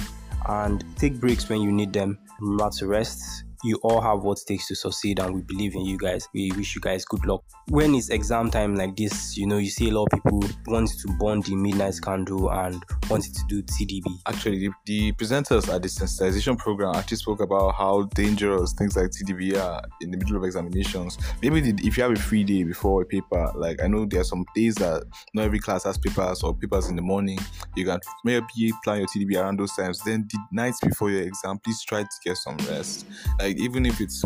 and 0.48 0.84
take 0.98 1.20
breaks 1.20 1.50
when 1.50 1.62
you 1.62 1.72
need 1.72 1.94
them. 1.94 2.18
Remember 2.40 2.70
to 2.78 2.88
rest 2.88 3.45
you 3.66 3.80
all 3.84 4.02
have 4.02 4.24
what 4.24 4.40
it 4.40 4.48
takes 4.48 4.68
to 4.68 4.76
succeed 4.76 5.20
and 5.20 5.34
we 5.34 5.42
believe 5.42 5.76
in 5.76 5.86
you 5.86 5.98
guys. 5.98 6.28
We 6.34 6.52
wish 6.56 6.76
you 6.76 6.82
guys 6.82 7.06
good 7.06 7.26
luck. 7.26 7.44
When 7.70 7.96
it's 7.96 8.10
exam 8.10 8.52
time 8.52 8.76
like 8.76 8.96
this 8.96 9.36
you 9.38 9.48
know 9.48 9.58
you 9.58 9.70
see 9.70 9.90
a 9.90 9.94
lot 9.94 10.08
of 10.12 10.24
people 10.24 10.44
want 10.68 10.90
to 10.90 11.08
burn 11.20 11.42
the 11.42 11.56
midnight 11.56 11.96
candle 12.02 12.52
and 12.52 12.84
wanted 13.10 13.34
to 13.34 13.42
do 13.48 13.62
tdb 13.64 14.04
actually 14.28 14.60
the, 14.60 14.70
the 14.86 15.12
presenters 15.14 15.74
at 15.74 15.82
the 15.82 15.88
sensitization 15.88 16.58
program 16.58 16.96
actually 16.96 17.18
spoke 17.18 17.42
about 17.42 17.74
how 17.76 18.04
dangerous 18.14 18.74
things 18.74 18.96
like 18.96 19.10
tdb 19.10 19.58
are 19.58 19.84
in 20.02 20.12
the 20.12 20.18
middle 20.18 20.38
of 20.38 20.44
examinations. 20.44 21.18
Maybe 21.42 21.60
the, 21.72 21.88
if 21.88 21.98
you 21.98 22.04
have 22.04 22.12
a 22.12 22.20
free 22.20 22.44
day 22.44 22.64
before 22.64 23.02
a 23.02 23.06
paper 23.06 23.52
like 23.56 23.82
i 23.82 23.88
know 23.88 24.06
there 24.06 24.22
are 24.22 24.26
some 24.26 24.46
days 24.56 24.76
that 24.76 25.04
not 25.34 25.44
every 25.44 25.60
class 25.60 25.84
has 25.84 25.98
papers 25.98 26.44
or 26.44 26.54
papers 26.56 26.88
in 26.90 26.96
the 26.96 27.02
morning. 27.02 27.40
You 27.76 27.86
can 27.86 28.00
maybe 28.24 28.72
plan 28.84 29.00
your 29.00 29.08
tdb 29.08 29.42
around 29.42 29.60
those 29.60 29.76
times. 29.76 30.00
Then 30.04 30.28
the 30.32 30.40
nights 30.52 30.80
before 30.82 31.10
your 31.10 31.24
exam 31.24 31.60
please 31.60 31.82
try 31.84 32.04
to 32.04 32.10
get 32.24 32.38
some 32.38 32.58
rest. 32.70 33.06
Like 33.40 33.55
even 33.58 33.86
if 33.86 34.02
it's 34.02 34.24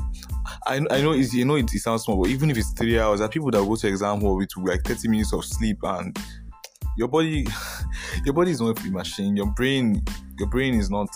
I, 0.65 0.75
I 0.89 1.01
know 1.01 1.11
it's 1.11 1.33
you 1.33 1.45
know 1.45 1.55
it, 1.55 1.73
it 1.73 1.79
sounds 1.79 2.03
small, 2.03 2.21
but 2.21 2.29
even 2.29 2.49
if 2.49 2.57
it's 2.57 2.71
three 2.71 2.99
hours, 2.99 3.19
there 3.19 3.27
are 3.27 3.31
people 3.31 3.51
that 3.51 3.65
go 3.65 3.75
to 3.75 3.87
exam 3.87 4.21
hall 4.21 4.37
with 4.37 4.49
like 4.57 4.83
30 4.83 5.07
minutes 5.07 5.33
of 5.33 5.45
sleep 5.45 5.77
and 5.83 6.17
your 6.97 7.07
body 7.07 7.47
your 8.25 8.33
body 8.33 8.51
is 8.51 8.61
not 8.61 8.79
a 8.79 8.89
machine. 8.89 9.35
Your 9.35 9.47
brain 9.47 10.03
your 10.37 10.49
brain 10.49 10.75
is 10.75 10.89
not 10.89 11.09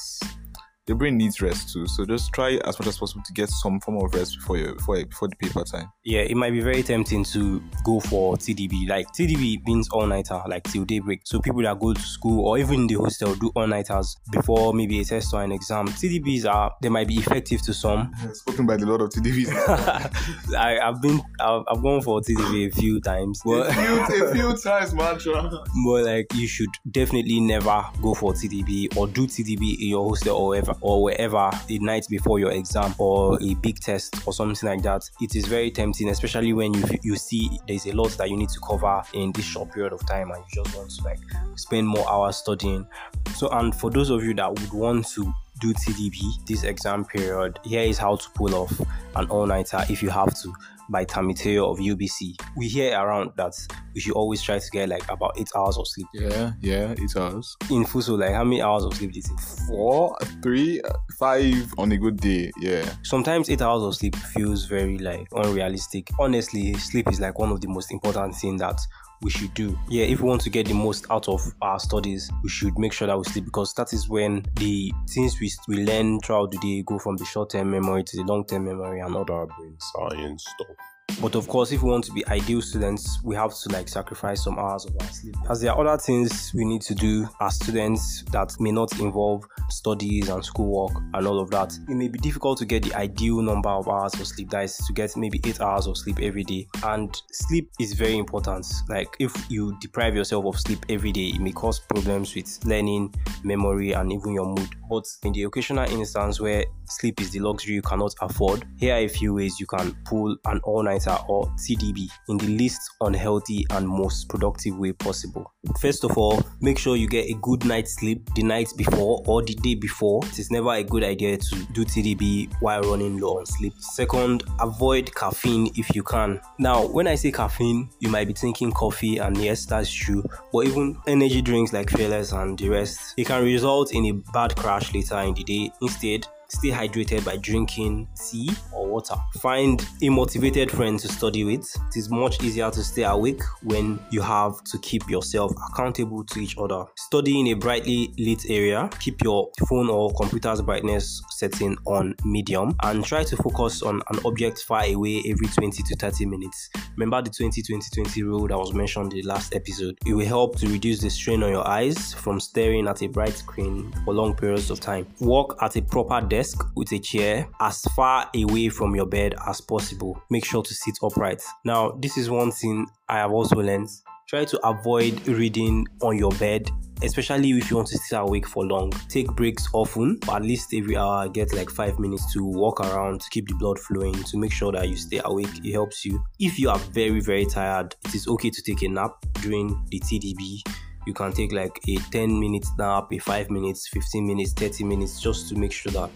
your 0.87 0.97
brain 0.97 1.17
needs 1.17 1.41
rest 1.41 1.71
too. 1.71 1.87
So 1.87 2.05
just 2.05 2.33
try 2.33 2.59
as 2.65 2.77
much 2.77 2.87
as 2.87 2.97
possible 2.97 3.23
to 3.25 3.33
get 3.33 3.49
some 3.49 3.79
form 3.79 4.03
of 4.03 4.13
rest 4.13 4.37
before 4.37 4.57
you 4.57 4.75
before 4.75 5.03
before 5.05 5.29
the 5.29 5.35
paper 5.37 5.63
time. 5.63 5.89
Yeah, 6.03 6.21
it 6.21 6.35
might 6.35 6.51
be 6.51 6.59
very 6.59 6.83
tempting 6.83 7.23
to 7.25 7.63
go 7.85 8.01
for 8.01 8.35
TDB. 8.35 8.89
Like 8.89 9.07
TDB 9.13 9.65
means 9.65 9.87
all 9.89 10.05
nighter, 10.05 10.41
like 10.47 10.63
till 10.63 10.83
daybreak. 10.83 11.21
So 11.23 11.39
people 11.39 11.61
that 11.61 11.79
go 11.79 11.93
to 11.93 12.01
school 12.01 12.45
or 12.45 12.57
even 12.57 12.81
in 12.81 12.87
the 12.87 12.95
hostel 12.95 13.33
do 13.35 13.51
all 13.55 13.65
nighters 13.65 14.17
before 14.31 14.73
maybe 14.73 14.99
a 14.99 15.05
test 15.05 15.33
or 15.33 15.41
an 15.41 15.53
exam. 15.53 15.87
TDBs 15.87 16.45
are 16.45 16.73
they 16.81 16.89
might 16.89 17.07
be 17.07 17.15
effective 17.15 17.61
to 17.61 17.73
some. 17.73 18.13
Spoken 18.33 18.65
by 18.65 18.75
the 18.75 18.85
lot 18.85 19.01
of 19.01 19.09
TDBs. 19.09 19.53
I, 20.57 20.79
have 20.83 21.01
been 21.01 21.21
I've, 21.39 21.63
I've, 21.69 21.81
gone 21.81 22.01
for 22.01 22.19
TDB 22.19 22.67
a 22.67 22.71
few 22.71 22.99
times. 22.99 23.41
But 23.45 23.69
a 23.69 23.73
few, 23.73 24.25
a 24.25 24.31
few 24.33 24.57
times, 24.57 24.93
mantra. 24.93 25.49
But 25.85 26.03
like 26.03 26.33
you 26.33 26.47
should 26.47 26.69
definitely 26.91 27.39
never 27.39 27.85
go 28.01 28.13
for 28.13 28.33
TDB 28.33 28.97
or 28.97 29.07
do 29.07 29.27
TDB 29.27 29.81
in 29.81 29.87
your 29.87 30.09
hostel 30.09 30.35
or 30.35 30.49
wherever 30.49 30.72
or 30.81 31.03
wherever 31.03 31.49
the 31.67 31.79
night 31.79 32.05
before 32.09 32.39
your 32.39 32.51
exam 32.51 32.93
or 32.97 33.41
a 33.41 33.53
big 33.55 33.79
test 33.79 34.25
or 34.27 34.33
something 34.33 34.67
like 34.67 34.81
that, 34.83 35.09
it 35.21 35.35
is 35.35 35.45
very 35.45 35.71
tempting, 35.71 36.09
especially 36.09 36.53
when 36.53 36.73
you 36.73 36.83
you 37.01 37.15
see 37.15 37.59
there's 37.67 37.85
a 37.85 37.91
lot 37.93 38.11
that 38.11 38.29
you 38.29 38.37
need 38.37 38.49
to 38.49 38.59
cover 38.59 39.01
in 39.13 39.31
this 39.33 39.45
short 39.45 39.71
period 39.71 39.93
of 39.93 40.05
time 40.07 40.31
and 40.31 40.39
you 40.39 40.63
just 40.63 40.75
want 40.75 40.89
to 40.89 41.03
like 41.03 41.19
spend 41.55 41.87
more 41.87 42.09
hours 42.09 42.37
studying. 42.37 42.87
So 43.35 43.49
and 43.49 43.75
for 43.75 43.89
those 43.89 44.09
of 44.09 44.23
you 44.23 44.33
that 44.35 44.49
would 44.49 44.73
want 44.73 45.07
to 45.09 45.33
do 45.59 45.73
TDB 45.73 46.45
this 46.45 46.63
exam 46.63 47.05
period, 47.05 47.59
here 47.63 47.83
is 47.83 47.97
how 47.97 48.15
to 48.15 48.29
pull 48.31 48.53
off 48.55 48.79
an 49.15 49.27
all-nighter 49.29 49.85
if 49.89 50.01
you 50.01 50.09
have 50.09 50.33
to 50.41 50.53
by 50.89 51.05
Tamiteo 51.05 51.71
of 51.71 51.79
UBC. 51.79 52.35
We 52.55 52.67
hear 52.67 52.97
around 52.97 53.31
that 53.37 53.53
we 53.93 54.01
should 54.01 54.13
always 54.13 54.41
try 54.41 54.59
to 54.59 54.69
get 54.71 54.89
like 54.89 55.09
about 55.09 55.33
eight 55.37 55.49
hours 55.55 55.77
of 55.77 55.87
sleep. 55.87 56.07
Yeah, 56.13 56.53
yeah, 56.61 56.91
eight 56.91 57.15
hours. 57.15 57.55
In 57.69 57.85
FUHSO, 57.85 58.17
like 58.19 58.31
how 58.31 58.43
many 58.43 58.61
hours 58.61 58.83
of 58.83 58.93
sleep 58.93 59.11
do 59.11 59.17
you 59.17 59.23
think? 59.23 59.39
Four, 59.67 60.15
three, 60.41 60.81
five 61.19 61.73
on 61.77 61.91
a 61.91 61.97
good 61.97 62.17
day. 62.17 62.51
Yeah. 62.59 62.87
Sometimes 63.03 63.49
eight 63.49 63.61
hours 63.61 63.83
of 63.83 63.95
sleep 63.95 64.15
feels 64.15 64.65
very 64.65 64.97
like 64.97 65.27
unrealistic. 65.31 66.09
Honestly, 66.19 66.73
sleep 66.75 67.09
is 67.09 67.19
like 67.19 67.37
one 67.39 67.51
of 67.51 67.61
the 67.61 67.67
most 67.67 67.91
important 67.91 68.35
things 68.35 68.61
that 68.61 68.79
we 69.21 69.29
should 69.29 69.53
do. 69.53 69.77
Yeah, 69.89 70.05
if 70.05 70.21
we 70.21 70.27
want 70.27 70.41
to 70.41 70.49
get 70.49 70.67
the 70.67 70.73
most 70.73 71.05
out 71.09 71.27
of 71.27 71.41
our 71.61 71.79
studies, 71.79 72.31
we 72.43 72.49
should 72.49 72.77
make 72.77 72.93
sure 72.93 73.07
that 73.07 73.17
we 73.17 73.23
sleep 73.23 73.45
because 73.45 73.73
that 73.75 73.93
is 73.93 74.09
when 74.09 74.45
the 74.55 74.91
things 75.09 75.39
we, 75.39 75.51
we 75.67 75.83
learn 75.85 76.19
throughout 76.19 76.51
the 76.51 76.57
day 76.57 76.83
go 76.83 76.99
from 76.99 77.17
the 77.17 77.25
short 77.25 77.51
term 77.51 77.71
memory 77.71 78.03
to 78.03 78.17
the 78.17 78.23
long 78.23 78.45
term 78.45 78.65
memory 78.65 78.99
and 78.99 79.15
that 79.15 79.25
brain 79.25 79.77
science 79.79 80.45
stuff. 80.55 80.75
But 81.21 81.35
of 81.35 81.47
course, 81.47 81.71
if 81.71 81.83
we 81.83 81.89
want 81.89 82.03
to 82.05 82.11
be 82.11 82.25
ideal 82.27 82.61
students, 82.61 83.19
we 83.23 83.35
have 83.35 83.53
to 83.53 83.69
like 83.69 83.87
sacrifice 83.87 84.43
some 84.43 84.59
hours 84.59 84.85
of 84.85 84.95
our 84.99 85.07
sleep. 85.07 85.35
As 85.49 85.61
there 85.61 85.71
are 85.71 85.87
other 85.87 85.97
things 85.97 86.51
we 86.53 86.65
need 86.65 86.81
to 86.83 86.95
do 86.95 87.27
as 87.41 87.55
students 87.55 88.23
that 88.31 88.55
may 88.59 88.71
not 88.71 88.99
involve 88.99 89.45
studies 89.69 90.29
and 90.29 90.43
schoolwork 90.43 90.95
and 91.13 91.27
all 91.27 91.39
of 91.39 91.49
that. 91.51 91.77
It 91.89 91.95
may 91.95 92.07
be 92.07 92.19
difficult 92.19 92.57
to 92.59 92.65
get 92.65 92.83
the 92.83 92.93
ideal 92.95 93.41
number 93.41 93.69
of 93.69 93.87
hours 93.87 94.13
of 94.15 94.27
sleep. 94.27 94.49
That 94.49 94.65
is 94.65 94.77
to 94.77 94.93
get 94.93 95.15
maybe 95.17 95.41
eight 95.45 95.61
hours 95.61 95.87
of 95.87 95.97
sleep 95.97 96.19
every 96.21 96.43
day. 96.43 96.67
And 96.83 97.15
sleep 97.31 97.71
is 97.79 97.93
very 97.93 98.17
important. 98.17 98.65
Like 98.89 99.15
if 99.19 99.33
you 99.49 99.77
deprive 99.79 100.15
yourself 100.15 100.45
of 100.45 100.59
sleep 100.59 100.85
every 100.89 101.11
day, 101.11 101.27
it 101.27 101.39
may 101.39 101.51
cause 101.51 101.79
problems 101.79 102.35
with 102.35 102.59
learning, 102.65 103.13
memory, 103.43 103.93
and 103.93 104.11
even 104.11 104.33
your 104.33 104.45
mood. 104.45 104.69
But 104.93 105.07
in 105.23 105.33
the 105.33 105.43
occasional 105.43 105.89
instance 105.89 106.39
where 106.39 106.65
sleep 106.85 107.19
is 107.19 107.31
the 107.31 107.39
luxury 107.39 107.73
you 107.73 107.81
cannot 107.81 108.13
afford, 108.21 108.63
here 108.77 108.93
are 108.93 108.99
a 108.99 109.07
few 109.07 109.33
ways 109.33 109.59
you 109.59 109.65
can 109.65 109.97
pull 110.05 110.37
an 110.45 110.59
all-nighter 110.63 111.17
or 111.27 111.47
TDB 111.57 112.07
in 112.29 112.37
the 112.37 112.45
least 112.45 112.79
unhealthy 113.01 113.65
and 113.71 113.87
most 113.87 114.29
productive 114.29 114.77
way 114.77 114.93
possible. 114.93 115.51
First 115.81 116.03
of 116.03 116.15
all, 116.15 116.43
make 116.61 116.77
sure 116.77 116.95
you 116.95 117.07
get 117.07 117.27
a 117.27 117.33
good 117.41 117.65
night's 117.65 117.95
sleep 117.95 118.21
the 118.35 118.43
night 118.43 118.71
before 118.77 119.23
or 119.25 119.41
the 119.41 119.55
day 119.55 119.73
before. 119.73 120.21
It 120.25 120.37
is 120.37 120.51
never 120.51 120.71
a 120.73 120.83
good 120.83 121.03
idea 121.03 121.37
to 121.37 121.55
do 121.71 121.85
TDB 121.85 122.53
while 122.59 122.83
running 122.83 123.17
low 123.17 123.39
on 123.39 123.47
sleep. 123.47 123.73
Second, 123.79 124.43
avoid 124.59 125.13
caffeine 125.15 125.71
if 125.75 125.95
you 125.95 126.03
can. 126.03 126.39
Now, 126.59 126.85
when 126.85 127.07
I 127.07 127.15
say 127.15 127.31
caffeine, 127.31 127.89
you 127.99 128.09
might 128.09 128.27
be 128.27 128.33
thinking 128.33 128.71
coffee, 128.71 129.17
and 129.17 129.35
yes, 129.37 129.65
that's 129.65 129.91
true, 129.91 130.23
but 130.51 130.67
even 130.67 130.99
energy 131.07 131.41
drinks 131.41 131.73
like 131.73 131.89
Fearless 131.89 132.31
and 132.31 132.59
the 132.59 132.69
rest, 132.69 133.15
it 133.17 133.25
can 133.25 133.43
result 133.43 133.91
in 133.91 134.05
a 134.05 134.11
bad 134.33 134.55
crash 134.55 134.82
later 134.91 135.19
in 135.19 135.33
the 135.35 135.43
day. 135.43 135.71
Instead, 135.81 136.25
Stay 136.53 136.69
hydrated 136.69 137.25
by 137.25 137.35
drinking 137.37 138.07
tea 138.15 138.47
or 138.71 138.82
water. 138.93 139.15
Find 139.41 139.85
a 140.01 140.09
motivated 140.09 140.71
friend 140.71 140.99
to 140.99 141.07
study 141.07 141.43
with. 141.43 141.75
It 141.89 141.97
is 141.97 142.09
much 142.09 142.41
easier 142.43 142.69
to 142.71 142.83
stay 142.83 143.03
awake 143.03 143.41
when 143.63 143.99
you 144.11 144.21
have 144.21 144.63
to 144.65 144.77
keep 144.79 145.09
yourself 145.09 145.51
accountable 145.69 146.23
to 146.25 146.39
each 146.39 146.57
other. 146.57 146.85
Study 146.95 147.39
in 147.39 147.47
a 147.47 147.53
brightly 147.55 148.13
lit 148.17 148.49
area. 148.49 148.89
Keep 148.99 149.23
your 149.23 149.49
phone 149.67 149.89
or 149.89 150.13
computer's 150.13 150.61
brightness 150.61 151.21
setting 151.31 151.75
on 151.85 152.15
medium 152.23 152.75
and 152.83 153.03
try 153.03 153.23
to 153.23 153.35
focus 153.37 153.81
on 153.81 154.01
an 154.11 154.19
object 154.25 154.59
far 154.59 154.85
away 154.85 155.23
every 155.27 155.47
20 155.47 155.83
to 155.83 155.95
30 155.95 156.25
minutes. 156.27 156.69
Remember 156.95 157.21
the 157.21 157.31
20 157.31 157.61
20 157.61 157.89
20 157.95 158.23
rule 158.23 158.47
that 158.47 158.57
was 158.57 158.73
mentioned 158.73 159.13
in 159.13 159.21
the 159.21 159.27
last 159.27 159.55
episode. 159.55 159.97
It 160.05 160.13
will 160.13 160.25
help 160.25 160.57
to 160.59 160.67
reduce 160.67 161.01
the 161.01 161.09
strain 161.09 161.43
on 161.43 161.51
your 161.51 161.67
eyes 161.67 162.13
from 162.13 162.39
staring 162.39 162.87
at 162.87 163.01
a 163.01 163.07
bright 163.07 163.33
screen 163.33 163.91
for 164.05 164.13
long 164.13 164.35
periods 164.35 164.69
of 164.69 164.79
time. 164.79 165.07
Work 165.19 165.57
at 165.61 165.75
a 165.75 165.81
proper 165.81 166.21
desk 166.21 166.43
desk 166.43 166.65
with 166.75 166.91
a 166.91 166.99
chair 166.99 167.47
as 167.59 167.81
far 167.95 168.29
away 168.35 168.67
from 168.69 168.82
your 168.91 169.05
bed 169.05 169.35
as 169.47 169.61
possible. 169.61 170.21
Make 170.29 170.45
sure 170.45 170.63
to 170.63 170.73
sit 170.73 170.95
upright. 171.01 171.41
Now, 171.63 171.91
this 171.99 172.17
is 172.17 172.29
one 172.29 172.51
thing 172.51 172.87
I 173.07 173.17
have 173.17 173.31
also 173.31 173.55
learned. 173.57 173.89
Try 174.27 174.45
to 174.45 174.67
avoid 174.67 175.27
reading 175.27 175.85
on 176.01 176.17
your 176.17 176.31
bed 176.31 176.69
especially 177.03 177.51
if 177.51 177.69
you 177.69 177.75
want 177.75 177.87
to 177.89 177.97
stay 177.97 178.15
awake 178.15 178.47
for 178.47 178.65
long. 178.65 178.91
Take 179.09 179.27
breaks 179.35 179.67
often, 179.73 180.19
at 180.31 180.41
least 180.41 180.73
every 180.73 180.95
hour, 180.95 181.27
get 181.27 181.53
like 181.53 181.69
five 181.69 181.99
minutes 181.99 182.31
to 182.33 182.43
walk 182.43 182.79
around 182.79 183.21
to 183.21 183.29
keep 183.29 183.47
the 183.47 183.55
blood 183.55 183.77
flowing 183.77 184.13
to 184.13 184.37
make 184.37 184.51
sure 184.51 184.71
that 184.71 184.87
you 184.87 184.95
stay 184.95 185.19
awake. 185.25 185.65
It 185.65 185.73
helps 185.73 186.05
you. 186.05 186.23
If 186.39 186.57
you 186.57 186.69
are 186.69 186.79
very, 186.79 187.19
very 187.19 187.45
tired, 187.45 187.95
it 188.05 188.15
is 188.15 188.27
okay 188.27 188.49
to 188.49 188.61
take 188.61 188.81
a 188.83 188.87
nap 188.87 189.11
during 189.41 189.83
the 189.89 189.99
TDB 189.99 190.61
you 191.05 191.13
can 191.13 191.33
take 191.33 191.51
like 191.51 191.79
a 191.89 191.97
10 191.97 192.39
minutes 192.39 192.71
nap 192.77 193.11
a 193.11 193.17
5 193.17 193.49
minutes 193.49 193.89
15 193.89 194.25
minutes 194.25 194.53
30 194.53 194.85
minutes 194.85 195.19
just 195.19 195.49
to 195.49 195.55
make 195.55 195.73
sure 195.73 195.91
that 195.91 196.09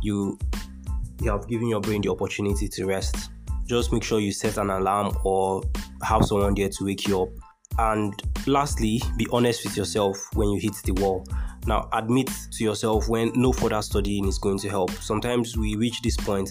you 0.00 0.38
you 1.20 1.30
have 1.30 1.48
given 1.48 1.68
your 1.68 1.80
brain 1.80 2.02
the 2.02 2.10
opportunity 2.10 2.68
to 2.68 2.86
rest. 2.86 3.30
Just 3.66 3.92
make 3.92 4.02
sure 4.02 4.20
you 4.20 4.32
set 4.32 4.56
an 4.56 4.70
alarm 4.70 5.16
or 5.24 5.62
have 6.02 6.24
someone 6.24 6.54
there 6.54 6.68
to 6.68 6.84
wake 6.84 7.06
you 7.06 7.22
up. 7.22 7.28
And 7.78 8.20
lastly 8.46 9.00
be 9.16 9.26
honest 9.30 9.64
with 9.64 9.76
yourself 9.76 10.18
when 10.34 10.48
you 10.50 10.58
hit 10.58 10.74
the 10.84 10.92
wall. 10.92 11.26
Now 11.66 11.88
admit 11.92 12.30
to 12.52 12.64
yourself 12.64 13.08
when 13.08 13.30
no 13.34 13.52
further 13.52 13.82
studying 13.82 14.26
is 14.26 14.38
going 14.38 14.58
to 14.60 14.68
help. 14.68 14.90
Sometimes 14.92 15.56
we 15.56 15.76
reach 15.76 16.00
this 16.02 16.16
point 16.16 16.50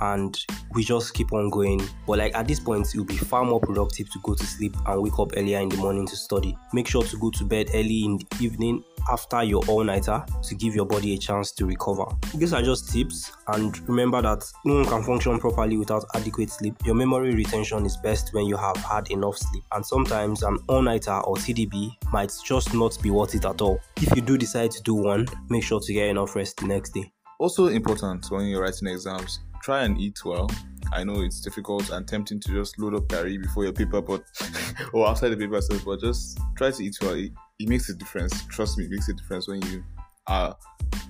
and 0.00 0.38
we 0.74 0.84
just 0.84 1.14
keep 1.14 1.32
on 1.32 1.50
going. 1.50 1.80
But 2.06 2.18
like 2.18 2.34
at 2.34 2.48
this 2.48 2.60
point, 2.60 2.86
it 2.94 2.98
will 2.98 3.04
be 3.04 3.16
far 3.16 3.44
more 3.44 3.60
productive 3.60 4.10
to 4.10 4.18
go 4.22 4.34
to 4.34 4.44
sleep 4.44 4.76
and 4.86 5.02
wake 5.02 5.18
up 5.18 5.32
earlier 5.36 5.58
in 5.60 5.68
the 5.68 5.76
morning 5.76 6.06
to 6.06 6.16
study. 6.16 6.56
Make 6.72 6.88
sure 6.88 7.02
to 7.02 7.16
go 7.18 7.30
to 7.30 7.44
bed 7.44 7.70
early 7.74 8.04
in 8.04 8.18
the 8.18 8.26
evening 8.40 8.84
after 9.10 9.42
your 9.42 9.64
all 9.68 9.84
nighter 9.84 10.24
to 10.42 10.54
give 10.54 10.74
your 10.74 10.84
body 10.84 11.14
a 11.14 11.18
chance 11.18 11.52
to 11.52 11.66
recover. 11.66 12.04
These 12.34 12.52
are 12.52 12.62
just 12.62 12.92
tips, 12.92 13.32
and 13.48 13.76
remember 13.88 14.20
that 14.22 14.44
no 14.64 14.76
one 14.76 14.84
can 14.86 15.02
function 15.02 15.38
properly 15.38 15.76
without 15.76 16.04
adequate 16.14 16.50
sleep. 16.50 16.74
Your 16.84 16.94
memory 16.94 17.34
retention 17.34 17.86
is 17.86 17.96
best 17.96 18.34
when 18.34 18.46
you 18.46 18.56
have 18.56 18.76
had 18.76 19.10
enough 19.10 19.38
sleep, 19.38 19.64
and 19.72 19.84
sometimes 19.84 20.42
an 20.42 20.58
all 20.68 20.82
nighter 20.82 21.18
or 21.20 21.36
TDB 21.36 21.90
might 22.12 22.32
just 22.44 22.74
not 22.74 23.00
be 23.02 23.10
worth 23.10 23.34
it 23.34 23.44
at 23.44 23.60
all. 23.60 23.80
If 23.96 24.14
you 24.14 24.22
do 24.22 24.36
decide 24.36 24.70
to 24.72 24.82
do 24.82 24.94
one, 24.94 25.26
make 25.48 25.64
sure 25.64 25.80
to 25.80 25.92
get 25.92 26.08
enough 26.08 26.36
rest 26.36 26.58
the 26.58 26.66
next 26.66 26.90
day. 26.90 27.10
Also 27.38 27.68
important 27.68 28.26
when 28.30 28.46
you're 28.46 28.62
writing 28.62 28.88
exams 28.88 29.40
try 29.62 29.84
and 29.84 29.98
eat 29.98 30.18
well. 30.24 30.50
I 30.92 31.04
know 31.04 31.20
it's 31.20 31.40
difficult 31.40 31.90
and 31.90 32.06
tempting 32.08 32.40
to 32.40 32.48
just 32.52 32.78
load 32.78 32.94
up 32.94 33.08
curry 33.08 33.36
before 33.38 33.64
your 33.64 33.72
paper, 33.72 34.00
but 34.00 34.24
or 34.92 35.08
after 35.08 35.28
the 35.28 35.36
paper 35.36 35.60
says, 35.60 35.82
but 35.82 36.00
just 36.00 36.38
try 36.56 36.70
to 36.70 36.84
eat 36.84 36.96
well. 37.02 37.14
It, 37.14 37.32
it 37.58 37.68
makes 37.68 37.88
a 37.90 37.94
difference. 37.94 38.44
Trust 38.46 38.78
me, 38.78 38.84
it 38.84 38.90
makes 38.90 39.08
a 39.08 39.12
difference 39.14 39.48
when 39.48 39.60
you 39.62 39.84
are 40.26 40.56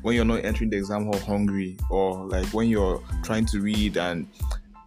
when 0.02 0.14
you're 0.14 0.24
not 0.24 0.44
entering 0.44 0.70
the 0.70 0.76
exam 0.76 1.04
hall 1.04 1.18
hungry 1.20 1.76
or 1.90 2.26
like 2.26 2.46
when 2.54 2.68
you're 2.68 3.02
trying 3.22 3.46
to 3.46 3.60
read 3.60 3.96
and 3.96 4.28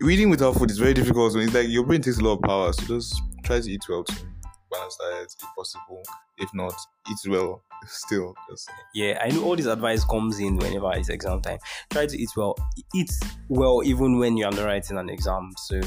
reading 0.01 0.29
without 0.29 0.55
food 0.55 0.71
is 0.71 0.77
very 0.77 0.93
difficult. 0.93 1.33
So 1.33 1.39
it's 1.39 1.53
like 1.53 1.69
your 1.69 1.85
brain 1.85 2.01
takes 2.01 2.19
a 2.19 2.23
lot 2.23 2.33
of 2.33 2.41
power. 2.41 2.73
So 2.73 2.85
just 2.85 3.21
try 3.43 3.59
to 3.59 3.71
eat 3.71 3.83
well 3.87 4.03
too. 4.03 4.27
Balance 4.71 4.97
diet 4.97 5.35
if 5.41 5.47
possible. 5.55 6.03
If 6.37 6.49
not, 6.53 6.73
eat 7.09 7.29
well 7.29 7.63
still 7.87 8.33
just 8.49 8.69
yeah 8.93 9.17
i 9.23 9.29
know 9.29 9.43
all 9.43 9.55
this 9.55 9.65
advice 9.65 10.03
comes 10.05 10.39
in 10.39 10.57
whenever 10.57 10.91
it's 10.93 11.09
exam 11.09 11.41
time. 11.41 11.57
Try 11.89 12.05
to 12.05 12.17
eat 12.17 12.29
well. 12.35 12.55
Eat 12.93 13.11
well 13.49 13.81
even 13.83 14.19
when 14.19 14.37
you're 14.37 14.51
not 14.51 14.65
writing 14.65 14.97
an 14.97 15.09
exam 15.09 15.51
so 15.57 15.81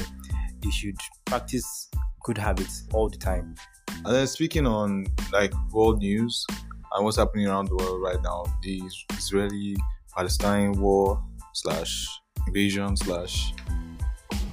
you 0.61 0.71
should 0.71 0.97
practice 1.25 1.89
good 2.23 2.37
habits 2.37 2.83
all 2.93 3.09
the 3.09 3.17
time. 3.17 3.55
And 3.87 4.13
then 4.13 4.27
speaking 4.27 4.67
on 4.67 5.05
like 5.31 5.53
world 5.71 5.99
news 5.99 6.45
and 6.93 7.03
what's 7.03 7.17
happening 7.17 7.47
around 7.47 7.67
the 7.69 7.75
world 7.75 8.01
right 8.01 8.21
now 8.23 8.45
the 8.63 8.81
israeli 9.17 9.75
palestine 10.15 10.71
war 10.73 11.21
slash 11.53 12.07
invasion 12.47 12.95
slash 12.95 13.53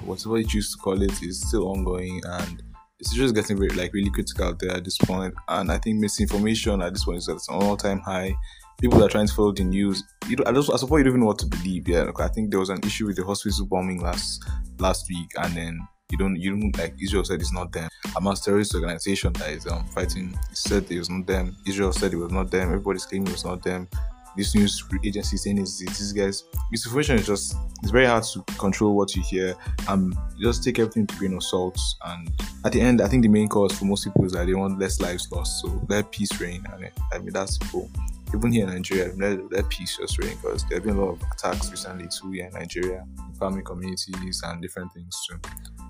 whatever 0.04 0.38
you 0.38 0.46
choose 0.46 0.72
to 0.72 0.78
call 0.78 1.00
it 1.00 1.22
is 1.22 1.40
still 1.40 1.68
ongoing 1.68 2.20
and 2.24 2.62
it's 3.02 3.14
just 3.14 3.34
getting 3.34 3.56
very 3.56 3.70
like 3.70 3.92
really 3.92 4.10
critical 4.10 4.44
out 4.44 4.60
there 4.60 4.70
at 4.70 4.84
this 4.84 4.96
point, 4.96 5.34
and 5.48 5.72
I 5.72 5.78
think 5.78 5.98
misinformation 5.98 6.80
at 6.80 6.92
this 6.92 7.04
point 7.04 7.18
is 7.18 7.28
at 7.28 7.36
an 7.48 7.62
all-time 7.62 7.98
high. 7.98 8.32
People 8.80 9.04
are 9.04 9.08
trying 9.08 9.26
to 9.26 9.34
follow 9.34 9.52
the 9.52 9.64
news. 9.64 10.04
You 10.28 10.36
know, 10.36 10.44
I, 10.46 10.52
just, 10.52 10.72
I 10.72 10.76
suppose 10.76 10.98
you 10.98 11.04
don't 11.04 11.12
even 11.12 11.20
know 11.20 11.26
what 11.26 11.38
to 11.40 11.46
believe. 11.46 11.88
Yeah, 11.88 12.10
I 12.18 12.28
think 12.28 12.50
there 12.50 12.60
was 12.60 12.70
an 12.70 12.78
issue 12.84 13.06
with 13.06 13.16
the 13.16 13.24
hospital 13.24 13.66
bombing 13.66 14.00
last 14.00 14.44
last 14.78 15.08
week, 15.08 15.30
and 15.36 15.56
then 15.56 15.80
you 16.10 16.18
don't 16.18 16.36
you 16.36 16.50
don't 16.50 16.78
like 16.78 16.94
Israel 17.02 17.24
said 17.24 17.40
it's 17.40 17.52
not 17.52 17.72
them. 17.72 17.88
Hamas 18.06 18.44
terrorist 18.44 18.72
organization 18.72 19.32
that 19.34 19.50
is 19.50 19.66
um, 19.66 19.84
fighting 19.88 20.38
said 20.52 20.88
it 20.88 20.98
was 20.98 21.10
not 21.10 21.26
them. 21.26 21.56
Israel 21.66 21.92
said 21.92 22.12
it 22.12 22.18
was 22.18 22.30
not 22.30 22.52
them. 22.52 22.68
Everybody's 22.68 23.04
claiming 23.04 23.28
it 23.28 23.32
was 23.32 23.44
not 23.44 23.64
them 23.64 23.88
this 24.36 24.54
news 24.54 24.84
agency 25.04 25.36
saying 25.36 25.58
is 25.58 25.78
these 25.78 26.12
guys 26.12 26.44
misinformation 26.70 27.16
is 27.16 27.26
just 27.26 27.54
it's 27.82 27.90
very 27.90 28.06
hard 28.06 28.24
to 28.24 28.42
control 28.58 28.96
what 28.96 29.14
you 29.14 29.22
hear 29.22 29.54
um 29.88 30.14
just 30.40 30.64
take 30.64 30.78
everything 30.78 31.06
to 31.06 31.14
grain 31.16 31.34
of 31.34 31.42
salt 31.42 31.78
and 32.06 32.30
at 32.64 32.72
the 32.72 32.80
end 32.80 33.00
i 33.00 33.08
think 33.08 33.22
the 33.22 33.28
main 33.28 33.48
cause 33.48 33.72
for 33.72 33.84
most 33.84 34.04
people 34.04 34.24
is 34.24 34.32
that 34.32 34.46
they 34.46 34.54
want 34.54 34.78
less 34.78 35.00
lives 35.00 35.30
lost 35.32 35.60
so 35.60 35.84
let 35.88 36.10
peace 36.10 36.40
reign 36.40 36.64
i 37.12 37.18
mean 37.18 37.32
that's 37.32 37.58
cool 37.58 37.90
even 38.34 38.52
here 38.52 38.66
in 38.66 38.72
nigeria 38.72 39.12
let, 39.16 39.52
let 39.52 39.68
peace 39.68 39.98
just 39.98 40.18
reign 40.18 40.36
because 40.36 40.64
there 40.68 40.78
have 40.78 40.84
been 40.84 40.96
a 40.96 41.00
lot 41.00 41.12
of 41.12 41.22
attacks 41.32 41.70
recently 41.70 42.08
too 42.08 42.30
here 42.30 42.46
in 42.46 42.52
nigeria 42.52 43.04
in 43.28 43.34
farming 43.34 43.64
communities 43.64 44.42
and 44.44 44.62
different 44.62 44.92
things 44.92 45.16
too 45.28 45.38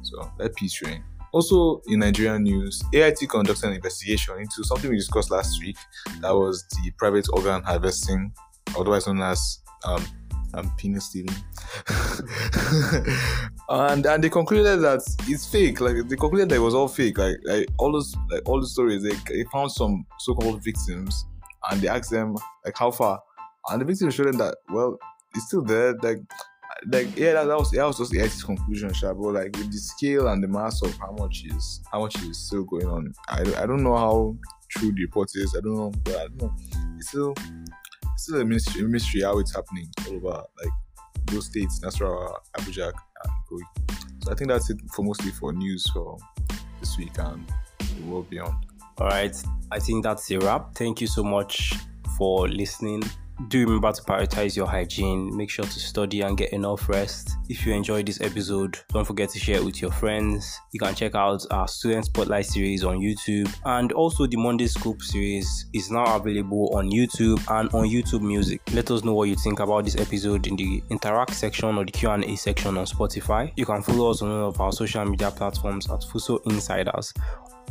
so 0.02 0.31
let 0.38 0.55
peace 0.55 0.81
reign 0.83 1.02
also, 1.33 1.81
in 1.87 2.00
Nigerian 2.00 2.43
news, 2.43 2.83
AIT 2.93 3.21
conducted 3.31 3.64
an 3.64 3.73
investigation 3.73 4.38
into 4.38 4.62
something 4.64 4.91
we 4.91 4.99
discussed 4.99 5.31
last 5.31 5.62
week. 5.62 5.79
That 6.21 6.33
was 6.33 6.62
the 6.69 6.91
private 6.99 7.26
organ 7.33 7.62
harvesting, 7.62 8.35
otherwise 8.79 9.07
known 9.07 9.23
as 9.23 9.61
um, 9.85 10.05
and 10.55 10.76
penis 10.76 11.07
stealing. 11.07 11.35
And 13.69 14.07
and 14.07 14.25
they 14.25 14.29
concluded 14.29 14.81
that 14.81 15.00
it's 15.29 15.47
fake. 15.47 15.81
Like 15.81 15.97
they 16.09 16.17
concluded 16.17 16.49
that 16.50 16.57
it 16.57 16.61
was 16.61 16.75
all 16.75 16.88
fake. 16.88 17.19
Like 17.19 17.37
like 17.45 17.69
all 17.79 17.93
those 17.93 18.14
like 18.31 18.43
all 18.49 18.61
the 18.61 18.67
stories. 18.67 19.02
They, 19.02 19.14
they 19.29 19.45
found 19.52 19.73
some 19.73 20.05
so-called 20.21 20.62
victims 20.62 21.26
and 21.71 21.81
they 21.81 21.88
asked 21.88 22.11
them 22.11 22.37
like 22.64 22.76
how 22.76 22.91
far, 22.91 23.21
and 23.71 23.81
the 23.81 23.85
victims 23.85 24.14
showed 24.14 24.26
them 24.26 24.38
that 24.38 24.57
well 24.69 24.99
it's 25.35 25.47
still 25.47 25.62
there. 25.62 25.95
Like 26.02 26.19
like 26.91 27.17
yeah, 27.17 27.35
that, 27.35 27.45
that 27.45 27.59
was 27.59 27.71
that 27.71 27.87
was 27.87 27.99
just 27.99 28.11
the 28.11 28.21
artist's 28.21 28.43
conclusion, 28.43 28.93
sure, 28.93 29.14
but 29.14 29.33
like 29.33 29.57
with 29.57 29.71
the 29.71 29.79
scale 29.79 30.29
and 30.29 30.43
the 30.43 30.49
mass 30.49 30.83
of 30.83 30.97
how 30.99 31.12
much 31.12 31.45
is 31.47 31.81
how 31.93 32.00
much 32.00 32.21
is 32.23 32.38
still 32.38 32.64
going 32.64 32.87
on. 32.87 33.12
I, 33.29 33.41
I 33.62 33.67
don't 33.67 33.83
know 33.83 33.97
how 33.97 34.37
true 34.69 34.93
the 34.93 35.02
report 35.02 35.31
is. 35.35 35.55
I 35.57 35.61
don't 35.61 35.76
know, 35.76 35.93
but 36.05 36.17
I 36.17 36.26
don't 36.29 36.43
know. 36.43 36.55
It's 36.97 37.09
still 37.09 37.35
it's 37.37 38.25
still 38.25 38.41
a 38.41 38.45
mystery, 38.45 38.83
a 38.83 38.88
mystery 38.88 39.23
how 39.23 39.38
it's 39.38 39.55
happening 39.55 39.88
all 40.07 40.17
over 40.17 40.45
like 40.62 40.73
those 41.32 41.46
states, 41.46 41.80
Nasarawa, 41.80 42.34
Abuja, 42.58 42.92
and 42.92 43.32
Kogi. 43.48 44.24
So 44.24 44.32
I 44.32 44.34
think 44.34 44.50
that's 44.50 44.70
it 44.70 44.78
for 44.94 45.02
mostly 45.02 45.30
for 45.30 45.52
news 45.52 45.88
for 45.90 46.16
this 46.80 46.96
week 46.98 47.18
and 47.18 47.44
the 47.78 48.06
world 48.06 48.28
beyond. 48.30 48.54
All 48.98 49.08
right, 49.08 49.34
I 49.70 49.78
think 49.78 50.04
that's 50.04 50.30
a 50.30 50.38
wrap. 50.38 50.74
Thank 50.74 51.00
you 51.00 51.06
so 51.06 51.24
much 51.24 51.74
for 52.16 52.48
listening 52.48 53.02
do 53.48 53.60
remember 53.60 53.92
to 53.92 54.02
prioritize 54.02 54.56
your 54.56 54.66
hygiene. 54.66 55.36
Make 55.36 55.50
sure 55.50 55.64
to 55.64 55.80
study 55.80 56.20
and 56.20 56.36
get 56.36 56.52
enough 56.52 56.88
rest. 56.88 57.36
If 57.48 57.66
you 57.66 57.72
enjoyed 57.72 58.06
this 58.06 58.20
episode, 58.20 58.78
don't 58.92 59.06
forget 59.06 59.30
to 59.30 59.38
share 59.38 59.56
it 59.56 59.64
with 59.64 59.80
your 59.80 59.90
friends. 59.90 60.60
You 60.72 60.80
can 60.80 60.94
check 60.94 61.14
out 61.14 61.44
our 61.50 61.68
Student 61.68 62.06
Spotlight 62.06 62.46
series 62.46 62.84
on 62.84 62.98
YouTube, 62.98 63.52
and 63.64 63.92
also 63.92 64.26
the 64.26 64.36
Monday 64.36 64.66
Scoop 64.66 65.02
series 65.02 65.66
is 65.72 65.90
now 65.90 66.16
available 66.16 66.70
on 66.74 66.90
YouTube 66.90 67.42
and 67.50 67.68
on 67.74 67.86
YouTube 67.86 68.22
Music. 68.22 68.60
Let 68.72 68.90
us 68.90 69.04
know 69.04 69.14
what 69.14 69.28
you 69.28 69.36
think 69.36 69.60
about 69.60 69.84
this 69.84 69.96
episode 69.96 70.46
in 70.46 70.56
the 70.56 70.82
interact 70.90 71.34
section 71.34 71.76
or 71.76 71.84
the 71.84 71.92
Q&A 71.92 72.36
section 72.36 72.76
on 72.76 72.86
Spotify. 72.86 73.52
You 73.56 73.66
can 73.66 73.82
follow 73.82 74.10
us 74.10 74.22
on 74.22 74.30
all 74.30 74.48
of 74.48 74.60
our 74.60 74.72
social 74.72 75.04
media 75.04 75.30
platforms 75.30 75.90
at 75.90 76.00
FUHSO 76.00 76.40
Insiders 76.46 77.12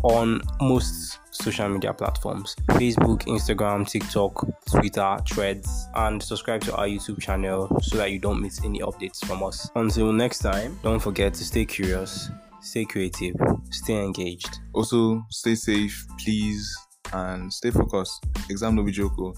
on 0.03 0.41
most 0.61 1.19
social 1.31 1.69
media 1.69 1.93
platforms 1.93 2.55
Facebook, 2.69 3.23
Instagram, 3.25 3.87
TikTok, 3.87 4.45
Twitter, 4.69 5.17
Threads, 5.27 5.87
and 5.95 6.21
subscribe 6.21 6.61
to 6.61 6.75
our 6.75 6.85
YouTube 6.87 7.19
channel 7.19 7.69
so 7.81 7.97
that 7.97 8.11
you 8.11 8.19
don't 8.19 8.41
miss 8.41 8.63
any 8.63 8.79
updates 8.79 9.23
from 9.25 9.43
us. 9.43 9.69
Until 9.75 10.11
next 10.11 10.39
time, 10.39 10.79
don't 10.83 10.99
forget 10.99 11.33
to 11.35 11.43
stay 11.43 11.65
curious, 11.65 12.29
stay 12.61 12.85
creative, 12.85 13.35
stay 13.69 14.03
engaged. 14.03 14.59
Also, 14.73 15.23
stay 15.29 15.55
safe, 15.55 16.05
please, 16.23 16.75
and 17.13 17.51
stay 17.51 17.71
focused. 17.71 18.23
Exam 18.49 18.75
no 18.75 18.83
be 18.83 18.91
joke. 18.91 19.13
oh. 19.19 19.33